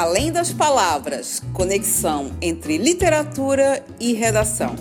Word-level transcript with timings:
Além 0.00 0.30
das 0.30 0.52
palavras, 0.52 1.42
conexão 1.52 2.30
entre 2.40 2.78
literatura 2.78 3.84
e 3.98 4.12
redação. 4.12 4.76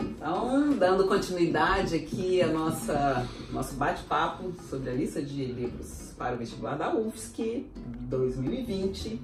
Então, 0.00 0.70
dando 0.76 1.06
continuidade 1.06 1.94
aqui 1.94 2.42
a 2.42 2.48
nossa 2.48 3.24
nosso 3.52 3.74
bate-papo 3.74 4.19
sobre 4.68 4.90
a 4.90 4.92
lista 4.92 5.22
de 5.22 5.44
livros 5.44 6.12
para 6.16 6.34
o 6.34 6.38
vestibular 6.38 6.76
da 6.76 6.94
UFSC 6.94 7.66
2020. 8.08 9.08
Uh, 9.08 9.20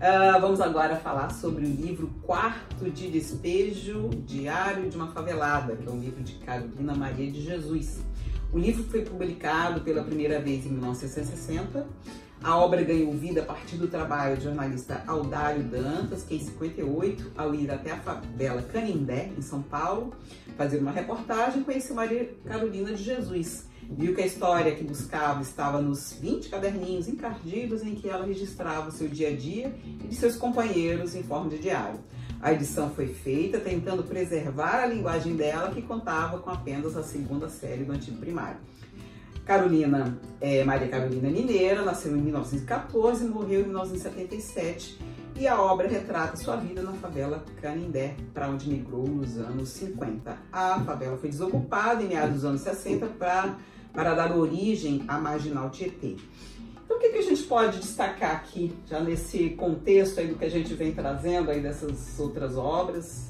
ah, 0.00 0.38
vamos 0.38 0.60
agora 0.60 0.96
falar 0.96 1.30
sobre 1.30 1.64
o 1.64 1.68
livro 1.68 2.08
Quarto 2.22 2.90
de 2.90 3.10
Despejo, 3.10 4.10
Diário 4.26 4.88
de 4.88 4.96
uma 4.96 5.08
Favelada, 5.08 5.74
que 5.76 5.88
é 5.88 5.90
um 5.90 5.98
livro 5.98 6.22
de 6.22 6.34
Carolina 6.34 6.94
Maria 6.94 7.30
de 7.30 7.42
Jesus. 7.42 8.00
O 8.52 8.58
livro 8.58 8.84
foi 8.84 9.02
publicado 9.02 9.80
pela 9.80 10.02
primeira 10.04 10.40
vez 10.40 10.64
em 10.64 10.70
1960. 10.70 11.86
A 12.42 12.56
obra 12.56 12.82
ganhou 12.84 13.12
vida 13.12 13.42
a 13.42 13.44
partir 13.44 13.76
do 13.76 13.88
trabalho 13.88 14.36
do 14.36 14.44
jornalista 14.44 15.02
Aldário 15.06 15.64
Dantas, 15.64 16.22
que 16.22 16.36
em 16.36 16.40
58, 16.40 17.32
ao 17.36 17.52
ir 17.54 17.70
até 17.70 17.90
a 17.90 17.96
favela 17.96 18.62
Canindé, 18.62 19.32
em 19.36 19.42
São 19.42 19.60
Paulo, 19.60 20.14
fazer 20.56 20.78
uma 20.78 20.92
reportagem, 20.92 21.64
conheceu 21.64 21.96
Maria 21.96 22.32
Carolina 22.46 22.94
de 22.94 23.02
Jesus. 23.02 23.67
Viu 23.90 24.14
que 24.14 24.20
a 24.20 24.26
história 24.26 24.74
que 24.74 24.84
buscava 24.84 25.40
estava 25.40 25.80
nos 25.80 26.12
20 26.12 26.50
caderninhos 26.50 27.08
encardidos 27.08 27.82
em 27.82 27.94
que 27.94 28.08
ela 28.08 28.26
registrava 28.26 28.88
o 28.88 28.92
seu 28.92 29.08
dia 29.08 29.28
a 29.28 29.34
dia 29.34 29.74
e 29.84 30.06
de 30.06 30.14
seus 30.14 30.36
companheiros 30.36 31.14
em 31.14 31.22
forma 31.22 31.48
de 31.48 31.58
diário. 31.58 31.98
A 32.40 32.52
edição 32.52 32.90
foi 32.90 33.08
feita 33.08 33.58
tentando 33.58 34.04
preservar 34.04 34.82
a 34.82 34.86
linguagem 34.86 35.34
dela, 35.34 35.70
que 35.70 35.82
contava 35.82 36.38
com 36.38 36.50
apenas 36.50 36.96
a 36.96 37.02
segunda 37.02 37.48
série 37.48 37.82
do 37.82 37.92
antigo 37.92 38.18
primário. 38.18 38.58
Carolina, 39.44 40.18
é, 40.40 40.62
Maria 40.62 40.88
Carolina 40.88 41.30
Mineira, 41.30 41.82
nasceu 41.82 42.14
em 42.14 42.20
1914 42.20 43.24
e 43.24 43.28
morreu 43.28 43.62
em 43.62 43.64
1977. 43.64 44.98
E 45.34 45.48
a 45.48 45.60
obra 45.60 45.88
retrata 45.88 46.36
sua 46.36 46.56
vida 46.56 46.82
na 46.82 46.92
favela 46.92 47.42
Canindé, 47.62 48.14
para 48.34 48.48
onde 48.48 48.68
migrou 48.68 49.08
nos 49.08 49.38
anos 49.38 49.70
50. 49.70 50.36
A 50.52 50.80
favela 50.80 51.16
foi 51.16 51.30
desocupada 51.30 52.02
em 52.02 52.08
meados 52.08 52.34
dos 52.34 52.44
anos 52.44 52.60
60 52.60 53.06
para, 53.18 53.56
para 53.98 54.14
dar 54.14 54.30
origem 54.30 55.02
à 55.08 55.18
Marginal 55.18 55.70
Tietê. 55.70 56.14
Então, 56.84 56.98
o 56.98 57.00
que, 57.00 57.08
que 57.08 57.18
a 57.18 57.22
gente 57.22 57.42
pode 57.42 57.80
destacar 57.80 58.30
aqui, 58.30 58.72
já 58.86 59.00
nesse 59.00 59.50
contexto 59.50 60.20
aí 60.20 60.28
do 60.28 60.36
que 60.36 60.44
a 60.44 60.48
gente 60.48 60.72
vem 60.72 60.92
trazendo 60.92 61.50
aí 61.50 61.60
dessas 61.60 62.16
outras 62.20 62.56
obras? 62.56 63.26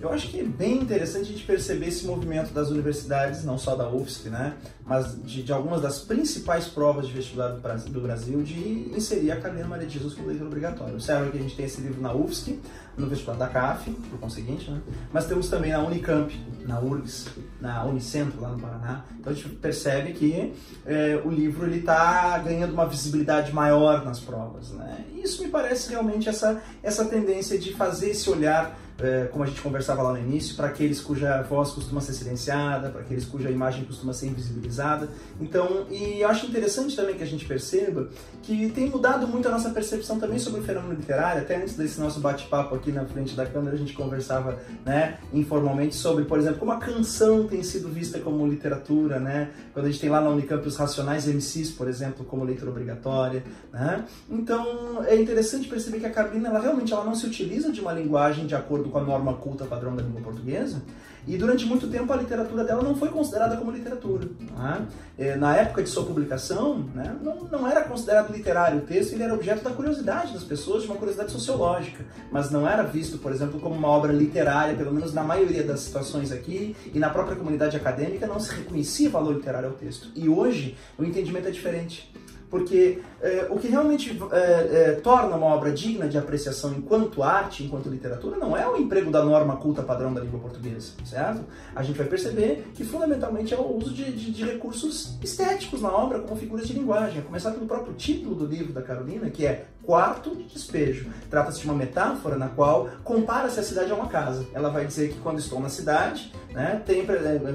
Eu 0.00 0.12
acho 0.12 0.28
que 0.28 0.40
é 0.40 0.44
bem 0.44 0.74
interessante 0.76 1.22
a 1.22 1.32
gente 1.32 1.44
perceber 1.44 1.88
esse 1.88 2.06
movimento 2.06 2.52
das 2.52 2.70
universidades, 2.70 3.44
não 3.44 3.58
só 3.58 3.74
da 3.74 3.88
UFSC, 3.88 4.30
né, 4.30 4.54
mas 4.86 5.20
de, 5.24 5.42
de 5.42 5.52
algumas 5.52 5.82
das 5.82 5.98
principais 5.98 6.66
provas 6.66 7.08
de 7.08 7.12
vestibular 7.12 7.48
do 7.48 8.00
Brasil, 8.00 8.42
de 8.42 8.90
inserir 8.94 9.32
a 9.32 9.40
Carolina 9.40 9.66
Maria 9.66 9.86
de 9.86 9.98
Jesus 9.98 10.14
como 10.14 10.28
leitura 10.28 10.48
obrigatória. 10.48 10.94
Observa 10.94 11.30
que 11.30 11.38
a 11.38 11.40
gente 11.40 11.56
tem 11.56 11.66
esse 11.66 11.80
livro 11.80 12.00
na 12.00 12.14
UFSC, 12.14 12.60
no 12.96 13.08
vestibular 13.08 13.38
da 13.38 13.48
CAF, 13.48 13.90
por 13.90 14.20
conseguinte, 14.20 14.70
né, 14.70 14.80
mas 15.12 15.26
temos 15.26 15.48
também 15.48 15.72
na 15.72 15.80
Unicamp, 15.80 16.32
na 16.64 16.80
URGS, 16.80 17.28
na 17.60 17.84
Unicentro, 17.84 18.40
lá 18.40 18.50
no 18.50 18.60
Paraná. 18.60 19.04
Então 19.18 19.32
a 19.32 19.34
gente 19.34 19.48
percebe 19.56 20.12
que 20.12 20.52
é, 20.86 21.20
o 21.24 21.30
livro 21.30 21.68
está 21.74 22.38
ganhando 22.38 22.72
uma 22.72 22.86
visibilidade 22.86 23.52
maior 23.52 24.04
nas 24.04 24.20
provas. 24.20 24.70
Né? 24.70 25.04
E 25.14 25.22
isso 25.22 25.42
me 25.42 25.48
parece 25.48 25.90
realmente 25.90 26.28
essa, 26.28 26.62
essa 26.82 27.04
tendência 27.04 27.58
de 27.58 27.72
fazer 27.74 28.10
esse 28.10 28.28
olhar 28.30 28.78
é, 29.00 29.28
como 29.30 29.44
a 29.44 29.46
gente 29.46 29.60
conversava 29.60 30.02
lá 30.02 30.12
no 30.12 30.18
início, 30.18 30.56
para 30.56 30.68
aqueles 30.68 31.00
cuja 31.00 31.42
voz 31.42 31.70
costuma 31.70 32.00
ser 32.00 32.12
silenciada, 32.12 32.90
para 32.90 33.00
aqueles 33.02 33.24
cuja 33.24 33.50
imagem 33.50 33.84
costuma 33.84 34.12
ser 34.12 34.26
invisibilizada. 34.26 35.08
Então, 35.40 35.86
e 35.90 36.20
eu 36.20 36.28
acho 36.28 36.46
interessante 36.46 36.96
também 36.96 37.16
que 37.16 37.22
a 37.22 37.26
gente 37.26 37.44
perceba 37.44 38.08
que 38.42 38.70
tem 38.70 38.90
mudado 38.90 39.28
muito 39.28 39.46
a 39.46 39.50
nossa 39.50 39.70
percepção 39.70 40.18
também 40.18 40.38
sobre 40.38 40.60
o 40.60 40.62
fenômeno 40.64 40.94
literário. 40.94 41.42
Até 41.42 41.56
antes 41.56 41.76
desse 41.76 42.00
nosso 42.00 42.20
bate-papo 42.20 42.74
aqui 42.74 42.90
na 42.90 43.04
frente 43.04 43.34
da 43.34 43.46
câmera, 43.46 43.76
a 43.76 43.78
gente 43.78 43.92
conversava, 43.92 44.58
né, 44.84 45.18
informalmente 45.32 45.94
sobre, 45.94 46.24
por 46.24 46.38
exemplo, 46.38 46.58
como 46.58 46.72
a 46.72 46.78
canção 46.78 47.46
tem 47.46 47.62
sido 47.62 47.88
vista 47.88 48.18
como 48.18 48.46
literatura, 48.46 49.20
né? 49.20 49.50
Quando 49.72 49.86
a 49.86 49.90
gente 49.90 50.00
tem 50.00 50.10
lá 50.10 50.20
na 50.20 50.30
Unicamp 50.30 50.66
os 50.66 50.76
Racionais 50.76 51.26
MCs, 51.26 51.70
por 51.70 51.88
exemplo, 51.88 52.24
como 52.24 52.44
leitura 52.44 52.70
obrigatória, 52.70 53.44
né? 53.72 54.04
Então, 54.28 55.04
é 55.04 55.14
interessante 55.14 55.68
perceber 55.68 56.00
que 56.00 56.06
a 56.06 56.10
Carolina, 56.10 56.48
ela 56.48 56.58
realmente 56.58 56.92
ela 56.92 57.04
não 57.04 57.14
se 57.14 57.26
utiliza 57.26 57.70
de 57.70 57.80
uma 57.80 57.92
linguagem 57.92 58.46
de 58.46 58.54
acordo 58.54 58.87
acordo 58.88 58.90
com 58.90 58.98
a 58.98 59.02
norma 59.02 59.34
culta 59.34 59.64
padrão 59.64 59.94
da 59.94 60.02
língua 60.02 60.20
portuguesa, 60.22 60.82
e 61.26 61.36
durante 61.36 61.66
muito 61.66 61.88
tempo 61.88 62.10
a 62.12 62.16
literatura 62.16 62.64
dela 62.64 62.82
não 62.82 62.96
foi 62.96 63.08
considerada 63.10 63.56
como 63.56 63.70
literatura. 63.70 64.28
Né? 64.56 65.36
Na 65.36 65.54
época 65.56 65.82
de 65.82 65.88
sua 65.88 66.04
publicação, 66.04 66.78
né, 66.94 67.16
não, 67.22 67.36
não 67.44 67.68
era 67.68 67.82
considerado 67.82 68.32
literário 68.32 68.78
o 68.78 68.80
texto, 68.82 69.12
ele 69.12 69.22
era 69.22 69.34
objeto 69.34 69.62
da 69.62 69.70
curiosidade 69.70 70.32
das 70.32 70.44
pessoas, 70.44 70.82
de 70.82 70.88
uma 70.88 70.96
curiosidade 70.96 71.30
sociológica, 71.30 72.04
mas 72.30 72.50
não 72.50 72.66
era 72.66 72.82
visto, 72.82 73.18
por 73.18 73.30
exemplo, 73.32 73.60
como 73.60 73.74
uma 73.74 73.88
obra 73.88 74.12
literária, 74.12 74.74
pelo 74.74 74.92
menos 74.92 75.12
na 75.12 75.22
maioria 75.22 75.62
das 75.62 75.80
situações 75.80 76.32
aqui, 76.32 76.74
e 76.94 76.98
na 76.98 77.10
própria 77.10 77.36
comunidade 77.36 77.76
acadêmica 77.76 78.26
não 78.26 78.40
se 78.40 78.54
reconhecia 78.54 79.10
valor 79.10 79.34
literário 79.34 79.68
ao 79.68 79.74
texto. 79.74 80.08
E 80.14 80.28
hoje 80.28 80.76
o 80.96 81.04
entendimento 81.04 81.48
é 81.48 81.50
diferente. 81.50 82.10
Porque 82.50 83.00
é, 83.20 83.46
o 83.50 83.58
que 83.58 83.68
realmente 83.68 84.18
é, 84.32 84.36
é, 84.36 84.92
torna 85.02 85.36
uma 85.36 85.46
obra 85.46 85.70
digna 85.72 86.08
de 86.08 86.16
apreciação 86.16 86.72
enquanto 86.72 87.22
arte, 87.22 87.64
enquanto 87.64 87.88
literatura, 87.88 88.36
não 88.36 88.56
é 88.56 88.66
o 88.66 88.76
emprego 88.76 89.10
da 89.10 89.24
norma 89.24 89.56
culta 89.56 89.82
padrão 89.82 90.14
da 90.14 90.20
língua 90.20 90.40
portuguesa, 90.40 90.92
certo? 91.04 91.44
A 91.74 91.82
gente 91.82 91.96
vai 91.96 92.06
perceber 92.06 92.64
que 92.74 92.84
fundamentalmente 92.84 93.52
é 93.52 93.56
o 93.56 93.76
uso 93.76 93.92
de, 93.92 94.10
de, 94.12 94.30
de 94.30 94.44
recursos 94.44 95.18
estéticos 95.22 95.82
na 95.82 95.90
obra 95.90 96.20
como 96.20 96.36
figuras 96.36 96.66
de 96.66 96.72
linguagem, 96.72 97.20
a 97.20 97.22
começar 97.22 97.50
pelo 97.50 97.66
próprio 97.66 97.94
título 97.94 98.34
do 98.34 98.46
livro 98.46 98.72
da 98.72 98.82
Carolina, 98.82 99.28
que 99.30 99.44
é 99.46 99.66
Quarto 99.88 100.36
de 100.36 100.42
Despejo. 100.42 101.06
Trata-se 101.30 101.60
de 101.60 101.64
uma 101.64 101.72
metáfora 101.72 102.36
na 102.36 102.48
qual 102.48 102.90
compara-se 103.02 103.58
a 103.58 103.62
cidade 103.62 103.90
a 103.90 103.94
uma 103.94 104.06
casa. 104.06 104.46
Ela 104.52 104.68
vai 104.68 104.84
dizer 104.84 105.08
que 105.08 105.18
quando 105.20 105.38
estou 105.38 105.58
na 105.60 105.70
cidade, 105.70 106.30
né, 106.52 106.82
tem, 106.84 107.06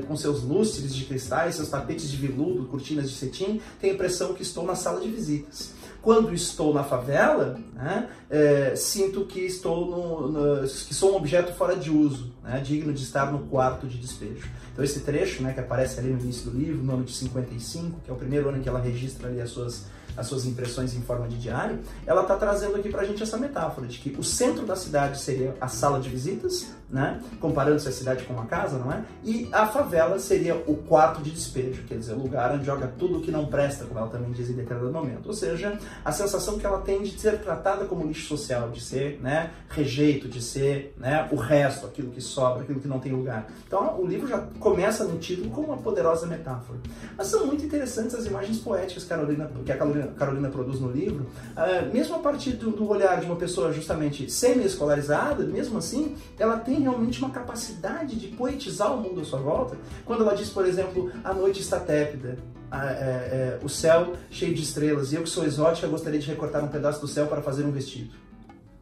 com 0.08 0.18
seus 0.18 0.42
lustres 0.42 0.96
de 0.96 1.06
cristais, 1.06 1.54
seus 1.54 1.70
tapetes 1.70 2.10
de 2.10 2.18
veludo, 2.18 2.66
cortinas 2.66 3.08
de 3.08 3.16
cetim, 3.16 3.62
tenho 3.80 3.94
a 3.94 3.96
impressão 3.96 4.34
que 4.34 4.42
estou 4.42 4.66
na 4.66 4.74
sala 4.74 5.00
de 5.00 5.10
visitas. 5.10 5.76
Quando 6.02 6.34
estou 6.34 6.74
na 6.74 6.84
favela, 6.84 7.56
né, 7.72 8.10
é, 8.32 8.76
sinto 8.76 9.26
que 9.26 9.42
estou 9.42 9.86
no, 9.86 10.32
no, 10.32 10.68
que 10.68 10.94
sou 10.96 11.14
um 11.14 11.18
objeto 11.18 11.54
fora 11.54 11.76
de 11.76 11.92
uso, 11.92 12.34
né, 12.44 12.60
digno 12.62 12.92
de 12.92 13.04
estar 13.04 13.32
no 13.32 13.46
quarto 13.46 13.86
de 13.86 14.00
despejo. 14.00 14.50
Então 14.72 14.84
esse 14.84 15.02
trecho, 15.02 15.44
né, 15.44 15.54
que 15.54 15.60
aparece 15.60 16.00
ali 16.00 16.10
no 16.10 16.20
início 16.20 16.50
do 16.50 16.58
livro, 16.58 16.82
no 16.82 16.94
ano 16.94 17.04
de 17.04 17.14
55, 17.14 18.00
que 18.04 18.10
é 18.10 18.14
o 18.14 18.18
primeiro 18.18 18.50
ano 18.50 18.58
em 18.58 18.62
que 18.64 18.68
ela 18.68 18.80
registra 18.80 19.28
ali 19.28 19.40
as 19.40 19.52
suas 19.52 19.86
as 20.16 20.28
suas 20.28 20.46
impressões 20.46 20.94
em 20.94 21.02
forma 21.02 21.28
de 21.28 21.38
diário, 21.38 21.80
ela 22.06 22.22
está 22.22 22.36
trazendo 22.36 22.76
aqui 22.76 22.90
para 22.90 23.02
a 23.02 23.06
gente 23.06 23.22
essa 23.22 23.38
metáfora 23.38 23.88
de 23.88 24.00
que 24.00 24.16
o 24.18 24.24
centro 24.24 24.66
da 24.66 24.76
cidade 24.76 25.20
seria 25.20 25.56
a 25.60 25.68
sala 25.68 26.00
de 26.00 26.10
visitas, 26.10 26.68
né? 26.94 27.20
comparando-se 27.40 27.90
a 27.90 27.92
cidade 27.92 28.24
com 28.24 28.34
uma 28.34 28.46
casa, 28.46 28.78
não 28.78 28.92
é? 28.92 29.04
E 29.24 29.50
a 29.52 29.66
favela 29.66 30.20
seria 30.20 30.56
o 30.56 30.78
quarto 30.78 31.24
de 31.24 31.32
despejo, 31.32 31.84
quer 31.88 31.98
dizer, 31.98 32.14
o 32.14 32.20
lugar 32.20 32.52
onde 32.52 32.66
joga 32.66 32.88
tudo 33.00 33.18
o 33.18 33.22
que 33.22 33.32
não 33.32 33.48
presta, 33.48 33.86
como 33.86 34.00
ela 34.00 34.10
também 34.10 34.32
diz 34.32 34.48
em 34.50 34.54
determinado 34.54 34.94
momento. 34.94 35.26
Ou 35.26 35.34
seja, 35.34 35.78
a 36.06 36.12
sensação 36.12 36.60
que 36.60 36.66
ela 36.66 36.80
tem 36.82 37.02
de 37.02 37.20
ser 37.20 37.40
tratada 37.40 37.86
como 37.86 38.06
lixo 38.06 38.28
social, 38.28 38.70
de 38.70 38.80
ser 38.80 39.20
né, 39.22 39.50
rejeito, 39.70 40.28
de 40.28 40.40
ser 40.40 40.94
né, 40.98 41.28
o 41.32 41.36
resto, 41.36 41.88
aquilo 41.88 42.12
que 42.12 42.22
sobra, 42.22 42.62
aquilo 42.62 42.80
que 42.80 42.88
não 42.88 43.00
tem 43.00 43.12
lugar. 43.12 43.48
Então 43.66 44.00
o 44.00 44.06
livro 44.06 44.28
já 44.28 44.38
começa 44.60 45.04
no 45.04 45.18
título 45.18 45.50
com 45.50 45.62
uma 45.62 45.78
poderosa 45.78 46.28
metáfora. 46.28 46.78
Mas 47.18 47.28
são 47.28 47.48
muito 47.48 47.66
interessantes 47.66 48.14
as 48.14 48.28
imagens 48.28 48.60
poéticas 48.60 49.04
Carolina, 49.04 49.50
que 49.66 49.72
a 49.72 49.78
Carolina, 49.78 50.08
Carolina 50.16 50.50
produz 50.50 50.80
no 50.80 50.92
livro, 50.92 51.26
uh, 51.58 51.92
mesmo 51.92 52.16
a 52.16 52.20
partir 52.20 52.52
do, 52.52 52.70
do 52.70 52.88
olhar 52.88 53.20
de 53.20 53.26
uma 53.26 53.36
pessoa 53.36 53.74
justamente 53.74 54.32
semi-escolarizada, 54.32 55.44
mesmo 55.44 55.80
assim, 55.80 56.16
ela 56.38 56.58
tem 56.58 56.83
realmente 56.84 57.20
uma 57.20 57.32
capacidade 57.32 58.16
de 58.16 58.28
poetizar 58.28 58.94
o 58.94 59.02
mundo 59.02 59.22
à 59.22 59.24
sua 59.24 59.40
volta. 59.40 59.78
Quando 60.06 60.22
ela 60.22 60.36
diz, 60.36 60.50
por 60.50 60.66
exemplo, 60.66 61.12
a 61.24 61.34
noite 61.34 61.62
está 61.62 61.80
tépida, 61.80 62.38
a, 62.70 62.86
é, 62.88 62.94
é, 62.94 63.60
o 63.64 63.70
céu 63.70 64.14
cheio 64.30 64.54
de 64.54 64.62
estrelas, 64.62 65.12
e 65.12 65.16
eu 65.16 65.24
que 65.24 65.30
sou 65.30 65.46
exótica 65.46 65.88
gostaria 65.88 66.20
de 66.20 66.28
recortar 66.28 66.64
um 66.64 66.68
pedaço 66.68 67.02
do 67.02 67.08
céu 67.08 67.28
para 67.28 67.42
fazer 67.42 67.64
um 67.66 67.72
vestido. 67.72 68.14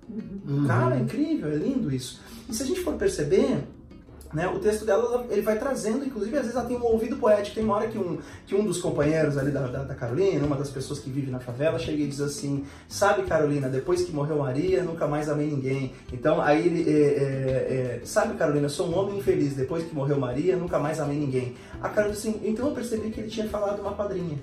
Uhum. 0.10 0.68
Cara, 0.68 0.96
é 0.96 1.00
incrível, 1.00 1.52
é 1.52 1.56
lindo 1.56 1.94
isso. 1.94 2.22
E 2.50 2.54
se 2.54 2.64
a 2.64 2.66
gente 2.66 2.82
for 2.82 2.96
perceber, 2.96 3.64
né? 4.34 4.48
O 4.48 4.60
texto 4.60 4.86
dela 4.86 5.26
ele 5.30 5.42
vai 5.42 5.58
trazendo, 5.58 6.06
inclusive 6.06 6.36
às 6.36 6.44
vezes 6.44 6.56
ela 6.56 6.66
tem 6.66 6.78
um 6.78 6.84
ouvido 6.84 7.18
poético. 7.18 7.56
Tem 7.56 7.64
uma 7.64 7.76
hora 7.76 7.88
que 7.88 7.98
um, 7.98 8.20
que 8.46 8.56
um 8.56 8.64
dos 8.64 8.80
companheiros 8.80 9.38
ali 9.38 9.52
da, 9.52 9.68
da, 9.68 9.84
da, 9.84 9.96
Carolina, 9.96 10.46
uma 10.46 10.56
das 10.56 10.70
pessoas 10.70 11.00
que 11.00 11.10
vive 11.10 11.32
na 11.32 11.40
favela, 11.40 11.78
chega 11.78 12.02
e 12.02 12.08
diz 12.08 12.22
assim: 12.22 12.66
Sabe, 12.88 13.24
Carolina, 13.24 13.70
depois 13.70 14.04
que 14.04 14.12
morreu 14.12 14.38
Maria, 14.38 14.84
nunca 14.84 15.08
mais 15.08 15.30
amei 15.30 15.48
ninguém. 15.48 15.94
Então 16.12 16.42
aí 16.42 16.66
ele, 16.66 16.90
é, 16.90 16.94
é, 16.94 18.00
é, 18.02 18.06
Sabe, 18.06 18.36
Carolina, 18.36 18.70
sou 18.70 18.88
um 18.88 18.98
homem 18.98 19.18
infeliz, 19.18 19.56
depois 19.56 19.84
que 19.84 19.94
morreu 19.94 20.20
Maria, 20.20 20.56
nunca 20.56 20.80
mais 20.80 21.00
amei 21.00 21.18
ninguém. 21.18 21.56
A 21.82 21.90
Carolina 21.90 22.18
assim: 22.18 22.42
Então 22.44 22.68
eu 22.68 22.74
percebi 22.74 23.10
que 23.10 23.20
ele 23.20 23.30
tinha 23.30 23.48
falado 23.48 23.82
uma 23.82 23.94
padrinha. 23.94 24.40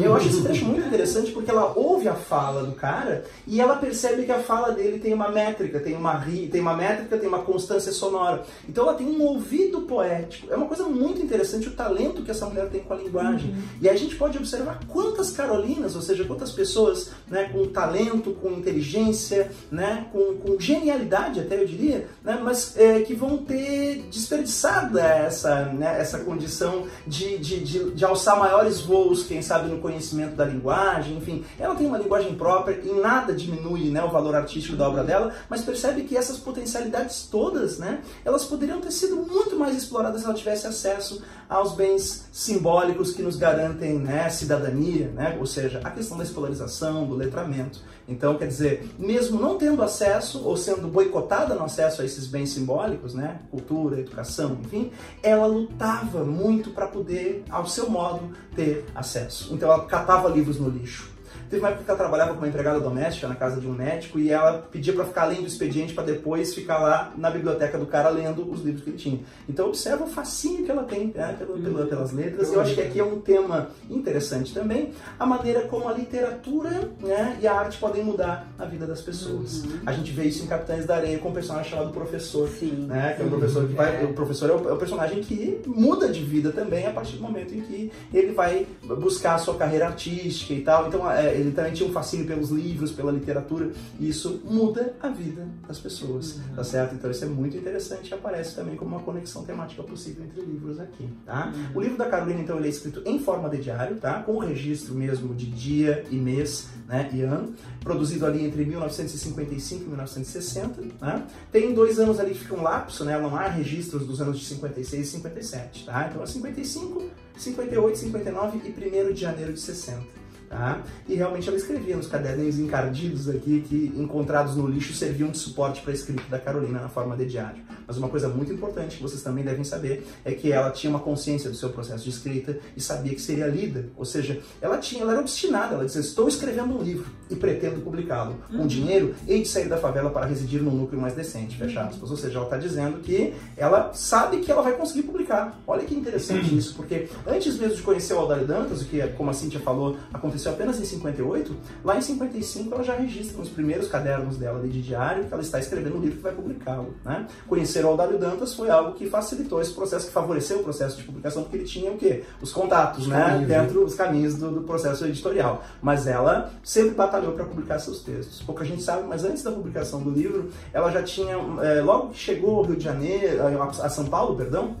Eu 0.00 0.14
acho 0.14 0.28
esse 0.28 0.42
trecho 0.42 0.64
muito 0.64 0.86
interessante 0.86 1.32
porque 1.32 1.50
ela 1.50 1.72
ouve 1.76 2.08
a 2.08 2.14
fala 2.14 2.62
do 2.62 2.72
cara 2.72 3.24
e 3.46 3.60
ela 3.60 3.76
percebe 3.76 4.24
que 4.24 4.32
a 4.32 4.40
fala 4.40 4.72
dele 4.72 4.98
tem 4.98 5.12
uma 5.12 5.30
métrica, 5.30 5.80
tem 5.80 5.96
uma 5.96 6.14
ri, 6.14 6.48
tem 6.48 6.60
uma 6.60 6.76
métrica, 6.76 7.18
tem 7.18 7.28
uma 7.28 7.40
constância 7.40 7.92
sonora. 7.92 8.44
Então 8.68 8.84
ela 8.84 8.94
tem 8.94 9.06
um 9.06 9.22
ouvido 9.22 9.82
poético. 9.82 10.52
É 10.52 10.56
uma 10.56 10.66
coisa 10.66 10.84
muito 10.84 11.20
interessante 11.20 11.68
o 11.68 11.72
talento 11.72 12.22
que 12.22 12.30
essa 12.30 12.46
mulher 12.46 12.68
tem 12.68 12.80
com 12.80 12.94
a 12.94 12.96
linguagem. 12.96 13.50
Uhum. 13.50 13.62
E 13.82 13.88
a 13.88 13.96
gente 13.96 14.16
pode 14.16 14.38
observar 14.38 14.80
quantas 14.88 15.30
Carolinas, 15.30 15.94
ou 15.94 16.02
seja, 16.02 16.24
quantas 16.24 16.52
pessoas 16.52 17.10
né, 17.28 17.48
com 17.52 17.66
talento, 17.66 18.32
com 18.32 18.50
inteligência, 18.50 19.50
né, 19.70 20.06
com, 20.12 20.36
com 20.36 20.58
genialidade 20.58 21.40
até 21.40 21.60
eu 21.60 21.66
diria, 21.66 22.06
né, 22.22 22.40
mas 22.42 22.76
é, 22.76 23.00
que 23.00 23.14
vão 23.14 23.38
ter 23.38 24.02
desperdiçada 24.10 25.00
essa, 25.00 25.66
né, 25.66 26.00
essa 26.00 26.18
condição 26.20 26.86
de, 27.06 27.38
de, 27.38 27.60
de, 27.60 27.90
de 27.90 28.04
alçar 28.04 28.38
maiores 28.38 28.80
voos, 28.80 29.24
quem 29.24 29.42
sabe 29.42 29.59
no 29.68 29.78
conhecimento 29.78 30.34
da 30.34 30.44
linguagem, 30.44 31.16
enfim. 31.16 31.44
Ela 31.58 31.74
tem 31.74 31.86
uma 31.86 31.98
linguagem 31.98 32.34
própria 32.34 32.80
e 32.82 32.92
nada 33.00 33.32
diminui 33.32 33.90
né, 33.90 34.02
o 34.02 34.10
valor 34.10 34.34
artístico 34.34 34.76
da 34.76 34.88
obra 34.88 35.04
dela, 35.04 35.34
mas 35.48 35.62
percebe 35.62 36.02
que 36.02 36.16
essas 36.16 36.38
potencialidades 36.38 37.28
todas, 37.30 37.78
né, 37.78 38.00
elas 38.24 38.44
poderiam 38.44 38.80
ter 38.80 38.90
sido 38.90 39.16
muito 39.16 39.56
mais 39.56 39.76
exploradas 39.76 40.20
se 40.20 40.26
ela 40.26 40.34
tivesse 40.34 40.66
acesso 40.66 41.22
aos 41.48 41.72
bens 41.72 42.28
simbólicos 42.32 43.12
que 43.12 43.22
nos 43.22 43.36
garantem 43.36 43.98
né, 43.98 44.28
cidadania, 44.30 45.08
né, 45.08 45.36
ou 45.38 45.46
seja, 45.46 45.80
a 45.82 45.90
questão 45.90 46.16
da 46.16 46.24
escolarização, 46.24 47.06
do 47.06 47.14
letramento. 47.14 47.80
Então, 48.10 48.36
quer 48.36 48.48
dizer, 48.48 48.90
mesmo 48.98 49.40
não 49.40 49.56
tendo 49.56 49.82
acesso 49.82 50.42
ou 50.44 50.56
sendo 50.56 50.88
boicotada 50.88 51.54
no 51.54 51.64
acesso 51.64 52.02
a 52.02 52.04
esses 52.04 52.26
bens 52.26 52.50
simbólicos, 52.50 53.14
né, 53.14 53.40
cultura, 53.50 54.00
educação, 54.00 54.58
enfim, 54.64 54.90
ela 55.22 55.46
lutava 55.46 56.24
muito 56.24 56.70
para 56.70 56.88
poder, 56.88 57.44
ao 57.48 57.66
seu 57.66 57.88
modo, 57.88 58.30
ter 58.54 58.84
acesso. 58.94 59.39
Então, 59.50 59.70
ela 59.70 59.84
catava 59.84 60.28
livros 60.28 60.58
no 60.58 60.68
lixo 60.68 61.08
Teve 61.50 61.62
uma 61.62 61.70
época 61.70 61.84
que 61.84 61.90
ela 61.90 61.98
trabalhava 61.98 62.34
como 62.34 62.46
empregada 62.46 62.78
doméstica 62.78 63.26
na 63.26 63.34
casa 63.34 63.60
de 63.60 63.66
um 63.66 63.72
médico 63.72 64.20
e 64.20 64.30
ela 64.30 64.68
pedia 64.70 64.92
para 64.92 65.04
ficar 65.04 65.24
lendo 65.24 65.42
o 65.42 65.46
expediente 65.48 65.92
para 65.92 66.04
depois 66.04 66.54
ficar 66.54 66.78
lá 66.78 67.12
na 67.18 67.28
biblioteca 67.28 67.76
do 67.76 67.86
cara 67.86 68.08
lendo 68.08 68.48
os 68.48 68.62
livros 68.62 68.84
que 68.84 68.90
ele 68.90 68.96
tinha. 68.96 69.20
Então 69.48 69.66
observa 69.66 70.04
o 70.04 70.06
fascínio 70.06 70.64
que 70.64 70.70
ela 70.70 70.84
tem 70.84 71.12
né, 71.12 71.36
uhum. 71.48 71.86
pelas 71.88 72.12
letras. 72.12 72.52
Eu 72.52 72.60
acho 72.60 72.76
que 72.76 72.80
aqui 72.80 73.00
é 73.00 73.04
um 73.04 73.20
tema 73.20 73.70
interessante 73.90 74.54
também, 74.54 74.92
a 75.18 75.26
maneira 75.26 75.62
como 75.62 75.88
a 75.88 75.92
literatura 75.92 76.88
né, 77.00 77.36
e 77.40 77.48
a 77.48 77.54
arte 77.54 77.78
podem 77.78 78.04
mudar 78.04 78.46
a 78.56 78.64
vida 78.64 78.86
das 78.86 79.00
pessoas. 79.02 79.64
Uhum. 79.64 79.80
A 79.84 79.92
gente 79.92 80.12
vê 80.12 80.26
isso 80.26 80.44
em 80.44 80.46
Capitães 80.46 80.86
da 80.86 80.94
Areia 80.94 81.18
com 81.18 81.30
um 81.30 81.34
personagem 81.34 81.68
chamado 81.68 81.90
Professor, 81.90 82.48
Sim. 82.48 82.86
né, 82.86 83.14
que 83.16 83.22
é 83.22 83.24
um 83.24 83.28
professor 83.28 83.66
que 83.66 83.72
vai, 83.72 84.04
é. 84.04 84.04
o 84.04 84.12
professor 84.12 84.50
é 84.50 84.52
o, 84.52 84.68
é 84.68 84.72
o 84.72 84.76
personagem 84.76 85.20
que 85.20 85.60
muda 85.66 86.08
de 86.08 86.22
vida 86.22 86.52
também 86.52 86.86
a 86.86 86.92
partir 86.92 87.16
do 87.16 87.22
momento 87.22 87.52
em 87.52 87.60
que 87.60 87.90
ele 88.14 88.32
vai 88.32 88.68
buscar 89.00 89.34
a 89.34 89.38
sua 89.38 89.56
carreira 89.56 89.86
artística 89.86 90.54
e 90.54 90.60
tal. 90.60 90.86
Então 90.86 91.10
é, 91.10 91.39
ele 91.40 91.52
também 91.52 91.72
tinha 91.72 91.88
um 91.88 91.92
fascínio 91.92 92.26
pelos 92.26 92.50
livros, 92.50 92.92
pela 92.92 93.10
literatura, 93.12 93.70
e 93.98 94.08
isso 94.08 94.40
muda 94.44 94.94
a 95.00 95.08
vida 95.08 95.46
das 95.66 95.78
pessoas, 95.78 96.36
uhum. 96.36 96.54
tá 96.56 96.64
certo? 96.64 96.94
Então 96.94 97.10
isso 97.10 97.24
é 97.24 97.28
muito 97.28 97.56
interessante 97.56 98.10
e 98.10 98.14
aparece 98.14 98.54
também 98.54 98.76
como 98.76 98.96
uma 98.96 99.02
conexão 99.02 99.44
temática 99.44 99.82
possível 99.82 100.24
entre 100.24 100.40
livros 100.40 100.78
aqui, 100.78 101.08
tá? 101.24 101.52
Uhum. 101.54 101.78
O 101.78 101.80
livro 101.80 101.96
da 101.96 102.06
Carolina, 102.06 102.40
então, 102.40 102.56
ele 102.58 102.66
é 102.66 102.70
escrito 102.70 103.02
em 103.04 103.18
forma 103.18 103.48
de 103.48 103.58
diário, 103.58 103.96
tá? 103.96 104.22
Com 104.22 104.32
o 104.32 104.38
registro 104.38 104.94
mesmo 104.94 105.34
de 105.34 105.46
dia 105.46 106.04
e 106.10 106.16
mês, 106.16 106.68
né, 106.86 107.08
e 107.12 107.22
ano, 107.22 107.54
produzido 107.82 108.26
ali 108.26 108.44
entre 108.44 108.64
1955 108.64 109.84
e 109.84 109.88
1960, 109.88 110.82
né? 111.00 111.26
Tem 111.50 111.72
dois 111.72 111.98
anos 111.98 112.18
ali 112.20 112.32
que 112.32 112.40
fica 112.40 112.54
um 112.54 112.62
lapso, 112.62 113.04
né? 113.04 113.18
Não 113.18 113.34
há 113.36 113.48
registros 113.48 114.06
dos 114.06 114.20
anos 114.20 114.38
de 114.38 114.44
56 114.46 115.06
e 115.06 115.10
57, 115.10 115.86
tá? 115.86 116.08
Então 116.08 116.22
é 116.22 116.26
55, 116.26 117.02
58, 117.36 117.98
59 117.98 118.60
e 118.64 119.10
1 119.10 119.12
de 119.12 119.20
janeiro 119.20 119.52
de 119.52 119.60
60. 119.60 120.20
Tá? 120.50 120.82
E 121.08 121.14
realmente 121.14 121.48
ela 121.48 121.56
escrevia 121.56 121.96
nos 121.96 122.08
caderninhos 122.08 122.58
encardidos 122.58 123.28
aqui, 123.28 123.64
que 123.68 123.92
encontrados 123.94 124.56
no 124.56 124.66
lixo 124.66 124.92
serviam 124.92 125.30
de 125.30 125.38
suporte 125.38 125.80
para 125.80 125.92
a 125.92 125.94
escrita 125.94 126.24
da 126.28 126.40
Carolina 126.40 126.80
na 126.80 126.88
forma 126.88 127.16
de 127.16 127.24
diário. 127.24 127.62
Mas 127.90 127.98
uma 127.98 128.08
coisa 128.08 128.28
muito 128.28 128.52
importante 128.52 128.96
que 128.96 129.02
vocês 129.02 129.22
também 129.22 129.44
devem 129.44 129.64
saber 129.64 130.06
é 130.24 130.32
que 130.32 130.52
ela 130.52 130.70
tinha 130.70 130.90
uma 130.90 131.00
consciência 131.00 131.50
do 131.50 131.56
seu 131.56 131.70
processo 131.70 132.04
de 132.04 132.10
escrita 132.10 132.58
e 132.76 132.80
sabia 132.80 133.14
que 133.14 133.20
seria 133.20 133.46
lida. 133.46 133.86
Ou 133.96 134.04
seja, 134.04 134.40
ela 134.60 134.78
tinha, 134.78 135.02
ela 135.02 135.12
era 135.12 135.20
obstinada, 135.20 135.74
ela 135.74 135.84
dizia, 135.84 136.00
estou 136.00 136.28
escrevendo 136.28 136.78
um 136.78 136.82
livro 136.82 137.06
e 137.28 137.36
pretendo 137.36 137.80
publicá-lo. 137.80 138.36
Com 138.48 138.58
uhum. 138.58 138.66
dinheiro, 138.66 139.14
hei 139.26 139.42
de 139.42 139.48
sair 139.48 139.68
da 139.68 139.76
favela 139.76 140.10
para 140.10 140.26
residir 140.26 140.62
num 140.62 140.70
núcleo 140.70 141.00
mais 141.00 141.14
decente, 141.14 141.56
fecha 141.56 141.82
aspas. 141.82 142.10
Ou 142.10 142.16
seja, 142.16 142.38
ela 142.38 142.44
está 142.44 142.56
dizendo 142.56 143.00
que 143.00 143.34
ela 143.56 143.92
sabe 143.92 144.38
que 144.38 144.50
ela 144.50 144.62
vai 144.62 144.72
conseguir 144.74 145.02
publicar. 145.02 145.60
Olha 145.66 145.84
que 145.84 145.94
interessante 145.94 146.56
isso, 146.56 146.74
porque 146.74 147.08
antes 147.26 147.58
mesmo 147.58 147.74
de 147.74 147.82
conhecer 147.82 148.14
o 148.14 148.18
Aldário 148.18 148.46
Dantas, 148.46 148.82
o 148.82 148.84
que, 148.84 149.04
como 149.08 149.30
a 149.30 149.34
Cintia 149.34 149.60
falou, 149.60 149.96
aconteceu 150.12 150.40
aconteceu 150.40 150.52
apenas 150.52 150.80
em 150.80 150.84
58, 150.84 151.56
lá 151.84 151.96
em 151.96 152.00
55 152.00 152.74
ela 152.74 152.84
já 152.84 152.94
registra 152.94 153.38
nos 153.38 153.48
primeiros 153.48 153.88
cadernos 153.88 154.36
dela 154.36 154.60
de 154.66 154.80
diário 154.80 155.24
que 155.24 155.32
ela 155.32 155.42
está 155.42 155.58
escrevendo 155.58 155.96
um 155.96 156.00
livro 156.00 156.16
que 156.16 156.22
vai 156.22 156.32
publicá-lo. 156.32 156.94
Né? 157.04 157.26
Conhecer 157.46 157.79
o 157.84 157.88
Aldário 157.88 158.18
Dantas 158.18 158.54
foi 158.54 158.70
algo 158.70 158.92
que 158.92 159.08
facilitou 159.08 159.60
esse 159.60 159.72
processo, 159.72 160.06
que 160.06 160.12
favoreceu 160.12 160.60
o 160.60 160.62
processo 160.62 160.96
de 160.96 161.02
publicação, 161.02 161.42
porque 161.42 161.56
ele 161.58 161.64
tinha 161.64 161.90
o 161.90 161.96
quê? 161.96 162.24
Os 162.40 162.52
contatos, 162.52 163.02
os 163.02 163.08
né? 163.08 163.18
Caminhos, 163.18 163.48
Dentro 163.48 163.84
dos 163.84 163.94
caminhos 163.94 164.34
do, 164.34 164.50
do, 164.50 164.60
processo 164.62 165.04
editorial. 165.06 165.62
Mas 165.82 166.06
ela 166.06 166.50
sempre 166.62 166.94
batalhou 166.94 167.32
para 167.32 167.44
publicar 167.44 167.78
seus 167.78 168.00
textos. 168.00 168.42
Pouca 168.42 168.64
gente 168.64 168.82
sabe, 168.82 169.04
mas 169.08 169.24
antes 169.24 169.42
da 169.42 169.50
publicação 169.50 170.02
do 170.02 170.10
livro, 170.10 170.50
ela 170.72 170.90
já 170.90 171.02
tinha, 171.02 171.36
é, 171.62 171.80
logo 171.80 172.10
que 172.10 172.18
chegou 172.18 172.58
ao 172.58 172.62
Rio 172.64 172.76
de 172.76 172.84
Janeiro, 172.84 173.40
a 173.82 173.88
São 173.88 174.06
Paulo, 174.06 174.36
perdão, 174.36 174.76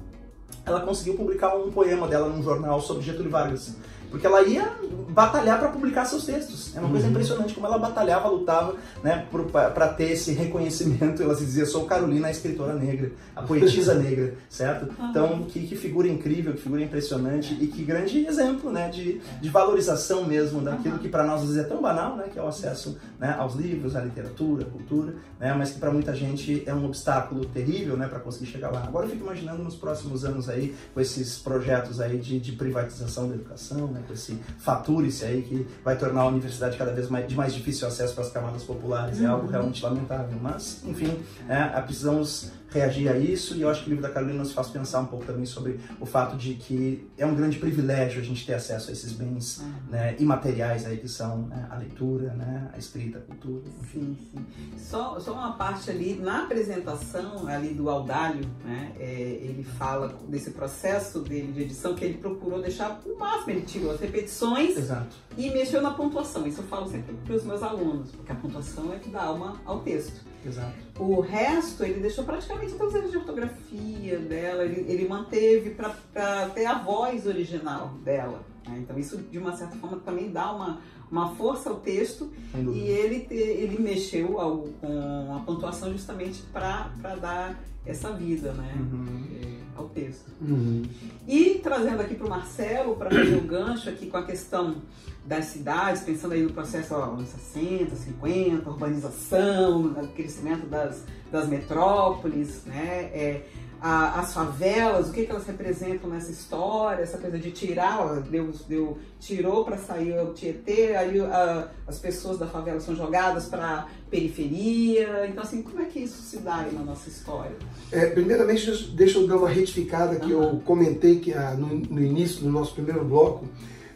ela 0.64 0.80
conseguiu 0.80 1.14
publicar 1.14 1.56
um 1.56 1.70
poema 1.70 2.06
dela 2.06 2.28
num 2.28 2.42
jornal 2.42 2.80
sobre 2.80 3.02
Getúlio 3.02 3.30
Vargas. 3.30 3.74
Porque 4.10 4.26
ela 4.26 4.42
ia 4.42 4.72
batalhar 5.10 5.58
para 5.58 5.68
publicar 5.68 6.04
seus 6.04 6.24
textos. 6.24 6.76
É 6.76 6.80
uma 6.80 6.88
coisa 6.88 7.04
uhum. 7.04 7.10
impressionante 7.10 7.54
como 7.54 7.66
ela 7.66 7.78
batalhava, 7.78 8.28
lutava 8.28 8.76
né, 9.02 9.26
para 9.52 9.88
ter 9.88 10.12
esse 10.12 10.32
reconhecimento. 10.32 11.22
Ela 11.22 11.34
se 11.34 11.44
dizia: 11.44 11.66
sou 11.66 11.84
Carolina, 11.84 12.28
a 12.28 12.30
escritora 12.30 12.74
negra, 12.74 13.12
a 13.34 13.42
poetisa 13.42 13.94
negra, 13.98 14.34
certo? 14.48 14.90
Uhum. 14.98 15.10
Então, 15.10 15.42
que, 15.44 15.66
que, 15.66 15.76
figura 15.76 16.08
incrível, 16.08 16.54
que 16.54 16.60
figura 16.60 16.82
impressionante 16.82 17.56
e 17.60 17.66
que 17.66 17.82
grande 17.82 18.24
exemplo 18.26 18.70
né, 18.70 18.88
de, 18.88 19.20
de 19.40 19.48
valorização 19.48 20.24
mesmo 20.24 20.60
daquilo 20.60 20.98
que 20.98 21.08
para 21.08 21.24
nós 21.24 21.42
às 21.42 21.48
vezes 21.48 21.64
é 21.64 21.68
tão 21.68 21.80
banal, 21.80 22.16
né, 22.16 22.24
que 22.32 22.38
é 22.38 22.42
o 22.42 22.48
acesso 22.48 22.98
né, 23.20 23.36
aos 23.38 23.54
livros, 23.54 23.94
à 23.94 24.00
literatura, 24.00 24.64
à 24.64 24.70
cultura, 24.70 25.14
né, 25.38 25.52
mas 25.52 25.72
que 25.72 25.78
para 25.78 25.90
muita 25.90 26.16
gente 26.16 26.62
é 26.66 26.74
um 26.74 26.86
obstáculo 26.86 27.44
terrível 27.44 27.96
né, 27.96 28.08
para 28.08 28.18
conseguir 28.18 28.46
chegar 28.46 28.70
lá. 28.70 28.82
Agora 28.82 29.04
eu 29.04 29.10
fico 29.10 29.24
imaginando 29.24 29.62
nos 29.62 29.76
próximos 29.76 30.24
anos 30.24 30.48
aí, 30.48 30.74
com 30.94 31.00
esses 31.00 31.38
projetos 31.38 32.00
aí 32.00 32.18
de, 32.18 32.40
de 32.40 32.52
privatização 32.52 33.28
da 33.28 33.34
educação, 33.34 33.88
né, 33.88 34.02
com 34.06 34.14
esse 34.14 34.38
faturice 34.58 35.24
aí 35.24 35.42
que 35.42 35.66
vai 35.84 35.96
tornar 35.98 36.22
a 36.22 36.26
universidade 36.28 36.78
cada 36.78 36.92
vez 36.92 37.10
mais, 37.10 37.28
de 37.28 37.36
mais 37.36 37.54
difícil 37.54 37.86
acesso 37.86 38.14
para 38.14 38.24
as 38.24 38.32
camadas 38.32 38.62
populares. 38.62 39.20
É 39.20 39.26
algo 39.26 39.44
uhum. 39.44 39.52
realmente 39.52 39.82
lamentável. 39.82 40.38
Mas, 40.40 40.82
enfim, 40.86 41.18
é, 41.46 41.80
precisamos 41.82 42.50
reagir 42.72 43.08
a 43.08 43.18
isso 43.18 43.56
e 43.56 43.62
eu 43.62 43.68
acho 43.68 43.82
que 43.82 43.88
o 43.88 43.90
livro 43.90 44.02
da 44.02 44.10
Carolina 44.10 44.38
nos 44.38 44.52
faz 44.52 44.68
pensar 44.68 45.00
um 45.00 45.06
pouco 45.06 45.24
também 45.24 45.44
sobre 45.44 45.80
o 45.98 46.06
fato 46.06 46.36
de 46.36 46.54
que 46.54 47.08
é 47.18 47.26
um 47.26 47.34
grande 47.34 47.58
privilégio 47.58 48.20
a 48.20 48.24
gente 48.24 48.46
ter 48.46 48.54
acesso 48.54 48.90
a 48.90 48.92
esses 48.92 49.12
bens 49.12 49.58
uhum. 49.58 49.72
né, 49.90 50.16
imateriais 50.18 50.86
aí 50.86 50.96
que 50.96 51.08
são 51.08 51.48
né, 51.48 51.66
a 51.68 51.76
leitura, 51.76 52.32
né, 52.34 52.70
a 52.72 52.78
escrita, 52.78 53.09
a 53.18 53.20
cultura, 53.20 53.62
enfim. 53.82 54.16
Sim, 54.32 54.46
sim. 54.54 54.78
Só, 54.78 55.18
só 55.20 55.32
uma 55.32 55.52
parte 55.52 55.90
ali, 55.90 56.14
na 56.14 56.44
apresentação 56.44 57.46
ali 57.46 57.74
do 57.74 57.88
Audálio, 57.88 58.44
né, 58.64 58.92
é, 58.98 59.10
ele 59.42 59.62
fala 59.62 60.08
desse 60.28 60.50
processo 60.50 61.20
dele 61.20 61.52
de 61.52 61.62
edição 61.62 61.94
que 61.94 62.04
ele 62.04 62.18
procurou 62.18 62.60
deixar 62.60 63.00
o 63.04 63.18
máximo, 63.18 63.50
ele 63.50 63.62
tirou 63.62 63.92
as 63.92 64.00
repetições 64.00 64.76
Exato. 64.76 65.16
e 65.36 65.50
mexeu 65.50 65.80
na 65.80 65.92
pontuação. 65.92 66.46
Isso 66.46 66.60
eu 66.60 66.66
falo 66.66 66.88
sempre 66.88 67.14
para 67.14 67.34
os 67.34 67.44
meus 67.44 67.62
alunos, 67.62 68.10
porque 68.10 68.32
a 68.32 68.34
pontuação 68.34 68.92
é 68.92 68.98
que 68.98 69.10
dá 69.10 69.22
alma 69.22 69.56
ao 69.64 69.80
texto. 69.80 70.20
Exato. 70.44 70.89
O 71.00 71.20
resto 71.20 71.82
ele 71.82 72.00
deixou 72.00 72.24
praticamente 72.24 72.74
todas 72.74 72.94
as 72.94 73.10
de 73.10 73.16
ortografia 73.16 74.18
dela, 74.18 74.64
ele, 74.64 74.84
ele 74.86 75.08
manteve 75.08 75.70
para 75.70 76.48
ter 76.50 76.66
a 76.66 76.78
voz 76.78 77.26
original 77.26 77.94
dela. 78.04 78.44
Né? 78.68 78.80
Então 78.80 78.98
isso 78.98 79.16
de 79.16 79.38
uma 79.38 79.56
certa 79.56 79.76
forma 79.76 79.98
também 79.98 80.30
dá 80.30 80.52
uma, 80.52 80.80
uma 81.10 81.34
força 81.34 81.70
ao 81.70 81.76
texto 81.76 82.30
e 82.54 82.80
ele, 82.80 83.26
ele 83.30 83.78
mexeu 83.78 84.38
ao, 84.38 84.58
com 84.80 85.34
a 85.34 85.40
pontuação 85.40 85.90
justamente 85.90 86.42
para 86.52 87.16
dar 87.20 87.58
essa 87.84 88.12
vida 88.12 88.52
né, 88.52 88.74
uhum. 88.78 89.26
é, 89.42 89.78
ao 89.78 89.88
texto. 89.88 90.30
Uhum. 90.40 90.82
E 91.26 91.60
trazendo 91.62 92.02
aqui 92.02 92.14
para 92.14 92.26
o 92.26 92.30
Marcelo, 92.30 92.94
para 92.96 93.10
fazer 93.10 93.36
o 93.36 93.42
gancho 93.42 93.88
aqui 93.88 94.06
com 94.06 94.18
a 94.18 94.22
questão 94.24 94.76
das 95.24 95.46
cidades, 95.46 96.02
pensando 96.02 96.32
aí 96.32 96.42
no 96.42 96.52
processo 96.52 96.94
ó, 96.94 97.04
anos 97.04 97.28
60, 97.28 97.94
50, 97.94 98.70
urbanização, 98.70 99.94
crescimento 100.14 100.66
das, 100.90 101.04
das 101.30 101.48
metrópoles, 101.48 102.64
né? 102.66 103.10
É, 103.12 103.42
a, 103.82 104.20
as 104.20 104.34
favelas, 104.34 105.08
o 105.08 105.12
que, 105.12 105.24
que 105.24 105.30
elas 105.30 105.46
representam 105.46 106.10
nessa 106.10 106.30
história, 106.30 107.02
essa 107.02 107.16
coisa 107.16 107.38
de 107.38 107.50
tirar, 107.50 108.00
ó, 108.00 108.14
Deus 108.16 108.62
deu, 108.68 108.98
tirou 109.18 109.64
para 109.64 109.78
sair 109.78 110.20
o 110.20 110.34
Tietê, 110.34 110.94
aí 110.96 111.18
a, 111.20 111.68
as 111.86 111.98
pessoas 111.98 112.38
da 112.38 112.46
favela 112.46 112.78
são 112.78 112.94
jogadas 112.94 113.46
para 113.46 113.86
periferia. 114.10 115.26
Então, 115.26 115.42
assim, 115.42 115.62
como 115.62 115.80
é 115.80 115.86
que 115.86 116.00
isso 116.00 116.20
se 116.20 116.38
dá 116.38 116.56
aí 116.56 116.74
na 116.74 116.82
nossa 116.82 117.08
história? 117.08 117.56
É, 117.90 118.06
primeiramente, 118.06 118.70
deixa 118.90 119.18
eu 119.18 119.26
dar 119.26 119.38
uma 119.38 119.48
retificada 119.48 120.16
que 120.16 120.32
uhum. 120.32 120.42
eu 120.42 120.60
comentei 120.60 121.18
que, 121.18 121.32
ah, 121.32 121.54
no, 121.54 121.68
no 121.68 122.02
início 122.02 122.42
do 122.42 122.50
nosso 122.50 122.74
primeiro 122.74 123.02
bloco, 123.02 123.48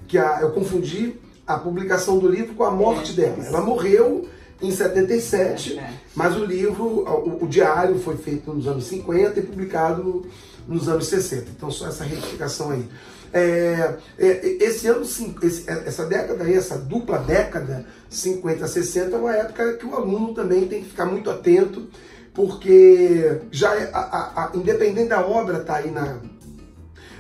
que 0.09 0.17
a, 0.17 0.41
eu 0.41 0.53
confundi 0.53 1.17
a 1.47 1.59
publicação 1.59 2.19
do 2.19 2.27
livro 2.27 2.55
com 2.55 2.65
a 2.65 2.71
morte 2.71 3.13
é, 3.13 3.17
dela. 3.17 3.45
Ela 3.45 3.61
morreu 3.61 4.27
em 4.63 4.71
77, 4.71 5.79
é, 5.79 5.93
mas 6.15 6.37
o 6.37 6.45
livro, 6.45 6.85
o, 6.85 7.45
o, 7.45 7.49
diário 7.49 7.99
foi 7.99 8.17
feito 8.17 8.53
nos 8.53 8.67
anos 8.67 8.85
50 8.85 9.39
e 9.39 9.43
publicado 9.43 10.27
nos 10.67 10.89
anos 10.89 11.07
60. 11.09 11.51
Então, 11.57 11.71
só 11.71 11.89
essa 11.89 12.05
retificação 12.05 12.71
aí. 12.71 12.89
É, 13.33 13.97
é, 14.17 14.65
esse 14.65 14.87
ano, 14.87 15.03
esse, 15.03 15.69
essa 15.69 16.07
década 16.07 16.45
aí, 16.45 16.55
essa 16.55 16.79
dupla 16.79 17.19
década, 17.19 17.85
50 18.09 18.67
60, 18.67 19.17
é 19.17 19.19
uma 19.19 19.35
época 19.35 19.75
que 19.75 19.85
o 19.85 19.95
aluno 19.95 20.33
também 20.33 20.69
tem 20.69 20.83
que 20.83 20.91
ficar 20.91 21.07
muito 21.07 21.29
atento, 21.29 21.89
porque 22.33 23.41
já 23.51 23.75
é, 23.75 23.91
a, 23.93 23.99
a, 23.99 24.45
a, 24.45 24.57
independente 24.57 25.09
da 25.09 25.27
obra 25.27 25.61
tá 25.61 25.77
aí 25.77 25.91
na, 25.91 26.19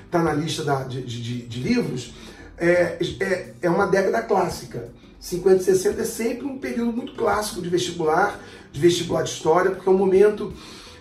tá 0.08 0.22
na 0.22 0.32
lista 0.32 0.62
da, 0.62 0.84
de, 0.84 1.02
de, 1.02 1.46
de 1.46 1.60
livros, 1.60 2.14
é, 2.56 2.96
é, 3.20 3.54
é 3.62 3.68
uma 3.68 3.86
década 3.86 4.22
clássica. 4.22 4.88
50 5.24 5.62
e 5.62 5.64
60 5.64 6.02
é 6.02 6.04
sempre 6.04 6.46
um 6.46 6.58
período 6.58 6.92
muito 6.92 7.14
clássico 7.14 7.62
de 7.62 7.70
vestibular, 7.70 8.38
de 8.70 8.78
vestibular 8.78 9.22
de 9.22 9.30
história, 9.30 9.70
porque 9.70 9.88
é 9.88 9.92
um 9.92 9.96
momento 9.96 10.52